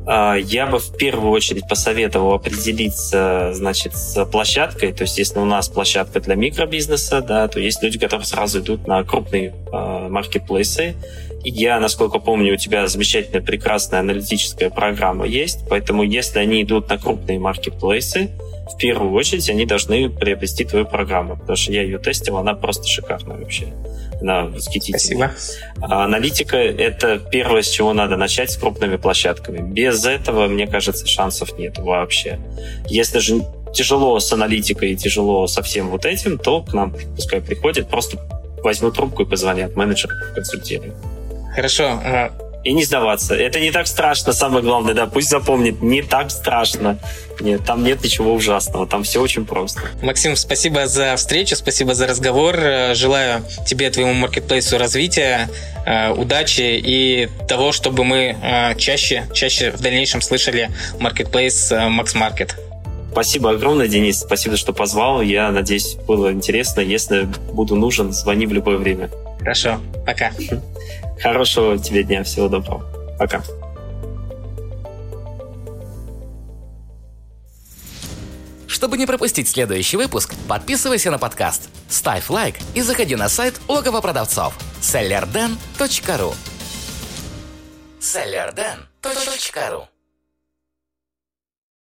А, 0.06 0.36
я 0.36 0.68
бы 0.68 0.80
в 0.80 0.96
первую 0.98 1.32
очередь 1.32 1.68
посоветовал 1.68 2.34
определиться, 2.34 3.52
значит, 3.54 3.96
с 3.96 4.26
площадкой. 4.26 4.94
То 4.94 5.04
есть, 5.04 5.18
если 5.18 5.40
у 5.40 5.46
нас 5.46 5.70
площадка 5.70 6.20
для 6.20 6.36
микробизнеса, 6.36 7.22
да, 7.22 7.48
то 7.48 7.60
есть 7.60 7.82
люди, 7.82 7.98
которые 8.00 8.26
сразу 8.26 8.60
идут 8.60 8.88
на 8.88 9.04
крупные 9.04 9.54
э, 9.72 10.08
маркетплейсы. 10.10 10.96
И 11.44 11.50
я, 11.50 11.80
насколько 11.80 12.20
помню, 12.20 12.54
у 12.54 12.58
тебя 12.58 12.88
замечательная, 12.88 13.42
прекрасная 13.42 14.00
аналитическая 14.00 14.70
программа 14.70 15.26
есть. 15.26 15.60
Поэтому, 15.70 16.04
если 16.04 16.40
они 16.40 16.64
идут 16.64 16.90
на 16.90 16.98
крупные 16.98 17.40
маркетплейсы, 17.40 18.32
в 18.66 18.78
первую 18.78 19.14
очередь 19.14 19.50
они 19.50 19.66
должны 19.66 20.10
приобрести 20.10 20.64
твою 20.64 20.86
программу, 20.86 21.36
потому 21.36 21.56
что 21.56 21.72
я 21.72 21.84
ее 21.84 22.00
тестил, 22.00 22.38
она 22.38 22.54
просто 22.54 22.88
шикарная 22.88 23.38
вообще. 23.38 23.68
Она 24.22 24.46
восхитительная. 24.46 25.00
Спасибо. 25.00 25.32
А 25.82 26.06
аналитика— 26.06 26.58
это 26.58 27.20
первое, 27.20 27.62
с 27.62 27.70
чего 27.70 27.94
надо 27.94 28.16
начать 28.16 28.52
с 28.52 28.58
крупными 28.58 28.96
площадками. 28.96 29.60
Без 29.60 30.06
этого, 30.06 30.48
мне 30.48 30.66
кажется, 30.66 31.06
шансов 31.06 31.58
нет 31.58 31.78
вообще. 31.78 32.40
Если 32.88 33.20
же 33.20 33.42
тяжело 33.74 34.20
с 34.20 34.32
аналитикой 34.32 34.92
и 34.92 34.96
тяжело 34.96 35.48
со 35.48 35.62
всем 35.62 35.90
вот 35.90 36.06
этим, 36.06 36.38
то 36.38 36.62
к 36.62 36.74
нам 36.74 36.96
пускай 37.16 37.42
приходят, 37.42 37.90
просто 37.90 38.18
возьмут 38.64 38.96
трубку 38.96 39.24
и 39.24 39.26
позвонят 39.26 39.76
менеджеру, 39.76 40.14
консультируем. 40.34 40.94
Хорошо. 41.54 42.00
И 42.64 42.72
не 42.72 42.86
сдаваться. 42.86 43.36
Это 43.36 43.60
не 43.60 43.72
так 43.72 43.88
страшно, 43.88 44.32
самое 44.32 44.64
главное, 44.64 44.94
да, 44.94 45.06
пусть 45.06 45.30
запомнит, 45.30 45.82
не 45.82 46.02
так 46.02 46.32
страшно. 46.32 46.98
Нет, 47.42 47.66
там 47.66 47.84
нет 47.84 48.04
ничего 48.04 48.34
ужасного, 48.34 48.88
там 48.88 49.04
все 49.04 49.20
очень 49.20 49.46
просто. 49.46 49.82
Максим, 50.02 50.38
спасибо 50.38 50.88
за 50.88 51.16
встречу, 51.18 51.56
спасибо 51.58 51.94
за 51.94 52.08
разговор. 52.08 52.56
Желаю 52.94 53.44
тебе, 53.66 53.90
твоему 53.90 54.14
маркетплейсу 54.14 54.78
развития, 54.78 55.50
э, 55.86 56.12
удачи 56.12 56.62
и 56.62 57.28
того, 57.50 57.74
чтобы 57.74 58.06
мы 58.06 58.38
э, 58.42 58.76
чаще, 58.78 59.28
чаще 59.34 59.72
в 59.72 59.82
дальнейшем 59.82 60.22
слышали 60.22 60.70
маркетплейс 61.00 61.72
Max 61.72 62.16
Market. 62.16 62.52
Спасибо 63.12 63.52
огромное, 63.52 63.88
Денис. 63.88 64.22
Спасибо, 64.22 64.58
что 64.58 64.74
позвал. 64.74 65.22
Я 65.22 65.52
надеюсь, 65.52 65.96
было 66.08 66.32
интересно. 66.32 66.80
Если 66.82 67.28
буду 67.52 67.76
нужен, 67.76 68.12
звони 68.12 68.48
в 68.48 68.54
любое 68.54 68.78
время. 68.78 69.12
Хорошо. 69.40 69.80
Пока. 70.06 70.32
Хорошего 71.22 71.78
тебе 71.78 72.04
дня, 72.04 72.24
всего 72.24 72.50
доброго. 72.50 72.86
Пока. 73.18 73.44
Чтобы 78.68 78.98
не 78.98 79.06
пропустить 79.06 79.48
следующий 79.48 79.98
выпуск, 79.98 80.36
подписывайся 80.48 81.10
на 81.10 81.18
подкаст, 81.18 81.70
ставь 81.88 82.30
лайк 82.30 82.56
и 82.76 82.82
заходи 82.82 83.16
на 83.16 83.30
сайт 83.30 83.62
логово 83.68 84.02
продавцов 84.02 84.54
sellerden.ru 84.82 86.36
sellerden.ru 88.02 89.93